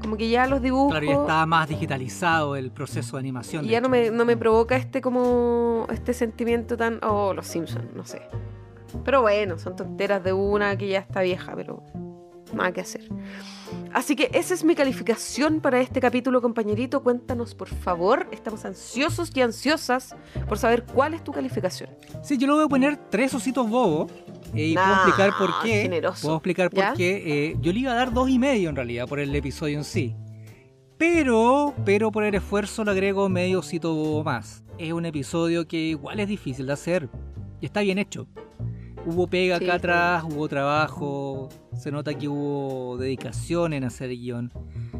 Como 0.03 0.17
que 0.17 0.29
ya 0.29 0.45
los 0.45 0.61
dibujos... 0.61 0.91
Claro, 0.91 1.07
ya 1.07 1.13
está 1.13 1.45
más 1.47 1.67
digitalizado 1.67 2.55
el 2.55 2.71
proceso 2.71 3.17
de 3.17 3.21
animación. 3.21 3.65
Y 3.65 3.69
de 3.69 3.73
ya 3.73 3.81
no 3.81 3.89
me, 3.89 4.11
no 4.11 4.23
me 4.23 4.37
provoca 4.37 4.75
este 4.75 5.01
como 5.01 5.87
este 5.91 6.13
sentimiento 6.13 6.77
tan 6.77 6.99
oh 7.03 7.33
los 7.33 7.47
Simpsons 7.47 7.91
no 7.95 8.05
sé 8.05 8.21
pero 9.03 9.21
bueno 9.21 9.57
son 9.59 9.75
tonteras 9.75 10.23
de 10.23 10.33
una 10.33 10.77
que 10.77 10.87
ya 10.87 10.99
está 10.99 11.21
vieja 11.21 11.53
pero 11.55 11.83
nada 12.53 12.71
que 12.71 12.81
hacer 12.81 13.07
así 13.93 14.15
que 14.15 14.29
esa 14.33 14.53
es 14.53 14.63
mi 14.63 14.75
calificación 14.75 15.59
para 15.59 15.79
este 15.81 15.99
capítulo 15.99 16.41
compañerito 16.41 17.01
cuéntanos 17.03 17.55
por 17.55 17.67
favor 17.67 18.27
estamos 18.31 18.63
ansiosos 18.65 19.31
y 19.35 19.41
ansiosas 19.41 20.15
por 20.47 20.57
saber 20.57 20.83
cuál 20.83 21.13
es 21.15 21.23
tu 21.23 21.31
calificación 21.31 21.89
Sí, 22.21 22.37
yo 22.37 22.47
le 22.47 22.53
voy 22.53 22.65
a 22.65 22.67
poner 22.67 22.97
tres 23.09 23.33
ositos 23.33 23.69
bobos. 23.69 24.11
eh, 24.53 24.67
y 24.67 24.73
puedo 24.75 24.87
Nah, 24.87 24.93
explicar 25.07 25.37
por 25.37 25.61
qué. 25.63 25.81
generoso. 25.81 26.21
Puedo 26.21 26.35
explicar 26.37 26.69
por 26.69 26.79
¿Ya? 26.79 26.93
qué. 26.93 27.49
eh, 27.49 27.57
yo 27.59 27.73
le 27.73 27.79
iba 27.79 27.91
a 27.91 27.95
dar 27.95 28.13
dos 28.13 28.29
y 28.29 28.37
medio 28.39 28.69
en 28.69 28.75
realidad 28.77 29.07
por 29.09 29.19
el 29.19 29.35
episodio 29.35 29.77
en 29.79 29.83
sí. 29.83 30.15
Pero, 30.97 31.73
pero 31.83 32.11
por 32.11 32.23
el 32.23 32.33
esfuerzo 32.35 32.83
le 32.85 32.91
agrego 32.91 33.27
medio 33.29 33.59
osito 33.59 33.93
bobo 33.93 34.23
más. 34.23 34.63
Es 34.77 34.93
un 34.93 35.05
episodio 35.05 35.67
que 35.67 35.77
igual 35.77 36.19
es 36.19 36.27
difícil 36.27 36.67
de 36.67 36.73
hacer. 36.73 37.09
Y 37.59 37.65
está 37.65 37.81
bien 37.81 37.97
hecho. 37.97 38.27
Hubo 39.05 39.27
pega 39.27 39.57
Sí, 39.57 39.65
acá 39.65 39.75
atrás, 39.75 40.23
hubo 40.23 40.47
trabajo. 40.47 41.49
Se 41.77 41.91
nota 41.91 42.13
que 42.13 42.27
hubo 42.27 42.97
dedicación 42.97 43.73
en 43.73 43.83
hacer 43.83 44.09
el 44.09 44.17
guion. 44.17 44.51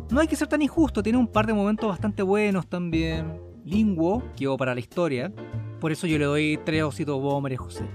No 0.09 0.19
hay 0.19 0.27
que 0.27 0.35
ser 0.35 0.47
tan 0.47 0.61
injusto, 0.61 1.01
tiene 1.01 1.17
un 1.17 1.27
par 1.27 1.47
de 1.47 1.53
momentos 1.53 1.87
bastante 1.89 2.21
buenos 2.23 2.67
también. 2.67 3.39
Linguo, 3.65 4.23
quedó 4.35 4.57
para 4.57 4.73
la 4.73 4.79
historia. 4.81 5.31
Por 5.79 5.91
eso 5.91 6.05
yo 6.07 6.17
le 6.19 6.25
doy 6.25 6.59
tres 6.65 6.83
ositos 6.83 7.19
a 7.19 7.39
María 7.39 7.57
José. 7.57 7.85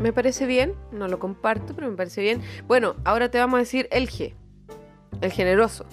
me 0.00 0.12
parece 0.12 0.46
bien 0.46 0.74
no 0.90 1.06
lo 1.06 1.18
comparto 1.18 1.74
pero 1.74 1.88
me 1.90 1.96
parece 1.96 2.22
bien 2.22 2.40
bueno 2.66 2.94
ahora 3.04 3.30
te 3.30 3.38
vamos 3.38 3.56
a 3.56 3.58
decir 3.58 3.88
el 3.92 4.08
G 4.08 4.34
el 5.20 5.30
generoso 5.30 5.84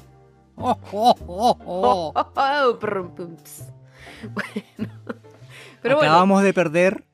Oh, 0.62 0.78
oh, 0.92 1.16
oh, 1.28 1.58
oh. 1.66 2.14
Oh, 2.36 2.80
ps. 2.80 3.72
Bueno. 4.34 4.94
Pero 5.82 5.96
bueno, 5.96 6.12
Acabamos 6.12 6.44
de 6.44 6.54
perder. 6.54 7.06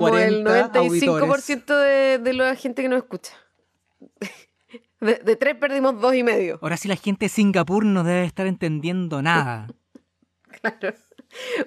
Como 0.00 0.16
el 0.16 0.42
40 0.44 0.80
95% 0.80 1.66
de, 1.66 2.18
de 2.18 2.32
la 2.32 2.54
gente 2.54 2.82
que 2.82 2.88
nos 2.88 2.98
escucha. 2.98 3.32
De, 4.98 5.16
de 5.16 5.36
tres 5.36 5.54
perdimos 5.56 6.00
dos 6.00 6.14
y 6.14 6.22
medio. 6.22 6.58
Ahora 6.62 6.78
sí 6.78 6.88
la 6.88 6.96
gente 6.96 7.26
de 7.26 7.28
Singapur 7.28 7.84
no 7.84 8.02
debe 8.02 8.24
estar 8.24 8.46
entendiendo 8.46 9.20
nada. 9.20 9.68
claro. 10.62 10.94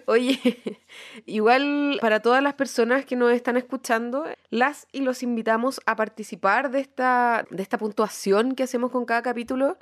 Oye, 0.05 0.39
igual 1.25 1.97
para 2.01 2.21
todas 2.21 2.41
las 2.41 2.53
personas 2.53 3.05
que 3.05 3.15
nos 3.15 3.31
están 3.31 3.57
escuchando, 3.57 4.25
las 4.49 4.87
y 4.91 5.01
los 5.01 5.23
invitamos 5.23 5.81
a 5.85 5.95
participar 5.95 6.71
de 6.71 6.79
esta, 6.79 7.45
de 7.49 7.61
esta 7.61 7.77
puntuación 7.77 8.55
que 8.55 8.63
hacemos 8.63 8.91
con 8.91 9.05
cada 9.05 9.21
capítulo. 9.21 9.77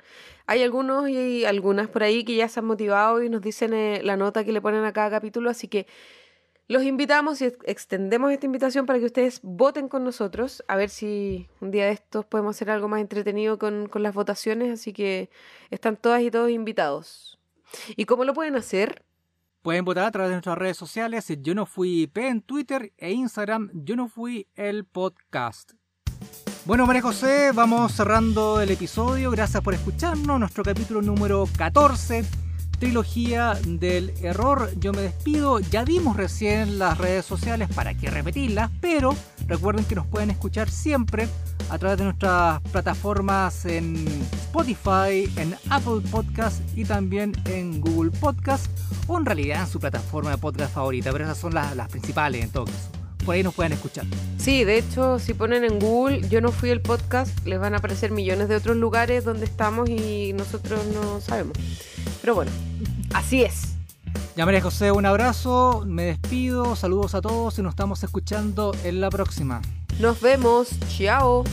Hay 0.46 0.62
algunos 0.62 1.08
y 1.08 1.44
algunas 1.44 1.88
por 1.88 2.02
ahí 2.02 2.24
que 2.24 2.34
ya 2.34 2.48
se 2.48 2.60
han 2.60 2.66
motivado 2.66 3.22
y 3.22 3.28
nos 3.28 3.42
dicen 3.42 3.72
eh, 3.72 4.00
la 4.02 4.16
nota 4.16 4.44
que 4.44 4.52
le 4.52 4.60
ponen 4.60 4.84
a 4.84 4.92
cada 4.92 5.10
capítulo, 5.10 5.50
así 5.50 5.68
que 5.68 5.86
los 6.68 6.82
invitamos 6.82 7.40
y 7.40 7.46
extendemos 7.64 8.30
esta 8.30 8.44
invitación 8.44 8.84
para 8.84 8.98
que 8.98 9.06
ustedes 9.06 9.40
voten 9.42 9.88
con 9.88 10.04
nosotros, 10.04 10.62
a 10.68 10.76
ver 10.76 10.90
si 10.90 11.48
un 11.60 11.70
día 11.70 11.86
de 11.86 11.92
estos 11.92 12.26
podemos 12.26 12.54
hacer 12.54 12.70
algo 12.70 12.88
más 12.88 13.00
entretenido 13.00 13.58
con, 13.58 13.88
con 13.88 14.02
las 14.02 14.14
votaciones, 14.14 14.78
así 14.78 14.92
que 14.92 15.30
están 15.70 15.96
todas 15.96 16.22
y 16.22 16.30
todos 16.30 16.50
invitados. 16.50 17.38
¿Y 17.96 18.04
cómo 18.04 18.24
lo 18.24 18.34
pueden 18.34 18.54
hacer? 18.54 19.02
Pueden 19.62 19.84
votar 19.84 20.04
a 20.04 20.10
través 20.10 20.28
de 20.30 20.36
nuestras 20.36 20.58
redes 20.58 20.76
sociales. 20.76 21.26
Yo 21.40 21.54
no 21.54 21.64
fui 21.64 22.06
P 22.06 22.28
en 22.28 22.42
Twitter 22.42 22.92
e 22.96 23.12
Instagram. 23.12 23.70
Yo 23.72 23.96
no 23.96 24.08
fui 24.08 24.46
el 24.54 24.84
podcast. 24.84 25.72
Bueno, 26.64 26.86
María 26.86 27.02
José, 27.02 27.50
vamos 27.52 27.92
cerrando 27.92 28.60
el 28.60 28.70
episodio. 28.70 29.30
Gracias 29.30 29.62
por 29.62 29.74
escucharnos. 29.74 30.38
Nuestro 30.38 30.62
capítulo 30.62 31.02
número 31.02 31.46
14 31.56 32.47
trilogía 32.78 33.58
del 33.66 34.12
error. 34.22 34.70
Yo 34.78 34.92
me 34.92 35.02
despido. 35.02 35.60
Ya 35.60 35.84
dimos 35.84 36.16
recién 36.16 36.78
las 36.78 36.98
redes 36.98 37.24
sociales 37.24 37.68
para 37.74 37.94
que 37.94 38.10
repetirlas, 38.10 38.70
pero 38.80 39.14
recuerden 39.46 39.84
que 39.84 39.94
nos 39.94 40.06
pueden 40.06 40.30
escuchar 40.30 40.70
siempre 40.70 41.28
a 41.70 41.78
través 41.78 41.98
de 41.98 42.04
nuestras 42.04 42.60
plataformas 42.72 43.64
en 43.66 44.06
Spotify, 44.32 45.30
en 45.36 45.54
Apple 45.70 46.00
Podcast 46.10 46.62
y 46.76 46.84
también 46.84 47.32
en 47.44 47.80
Google 47.80 48.10
Podcast 48.10 48.66
o 49.06 49.18
en 49.18 49.26
realidad 49.26 49.62
en 49.62 49.68
su 49.68 49.78
plataforma 49.78 50.30
de 50.30 50.38
podcast 50.38 50.74
favorita, 50.74 51.12
pero 51.12 51.24
esas 51.24 51.38
son 51.38 51.54
las, 51.54 51.76
las 51.76 51.88
principales 51.88 52.44
en 52.44 52.50
todo 52.50 52.64
caso 52.64 52.97
por 53.28 53.34
ahí 53.34 53.42
nos 53.42 53.52
pueden 53.52 53.74
escuchar. 53.74 54.06
Sí, 54.38 54.64
de 54.64 54.78
hecho, 54.78 55.18
si 55.18 55.34
ponen 55.34 55.62
en 55.62 55.78
Google 55.78 56.26
Yo 56.30 56.40
no 56.40 56.50
fui 56.50 56.70
el 56.70 56.80
podcast, 56.80 57.44
les 57.44 57.60
van 57.60 57.74
a 57.74 57.76
aparecer 57.76 58.10
millones 58.10 58.48
de 58.48 58.56
otros 58.56 58.74
lugares 58.74 59.22
donde 59.22 59.44
estamos 59.44 59.90
y 59.90 60.32
nosotros 60.32 60.80
no 60.94 61.20
sabemos. 61.20 61.52
Pero 62.22 62.34
bueno, 62.34 62.50
así 63.12 63.42
es. 63.42 63.74
Ya 64.34 64.46
María 64.46 64.62
José, 64.62 64.92
un 64.92 65.04
abrazo, 65.04 65.84
me 65.86 66.04
despido, 66.04 66.74
saludos 66.74 67.14
a 67.14 67.20
todos 67.20 67.58
y 67.58 67.62
nos 67.62 67.72
estamos 67.72 68.02
escuchando 68.02 68.74
en 68.82 69.02
la 69.02 69.10
próxima. 69.10 69.60
Nos 70.00 70.22
vemos, 70.22 70.70
chao. 70.88 71.44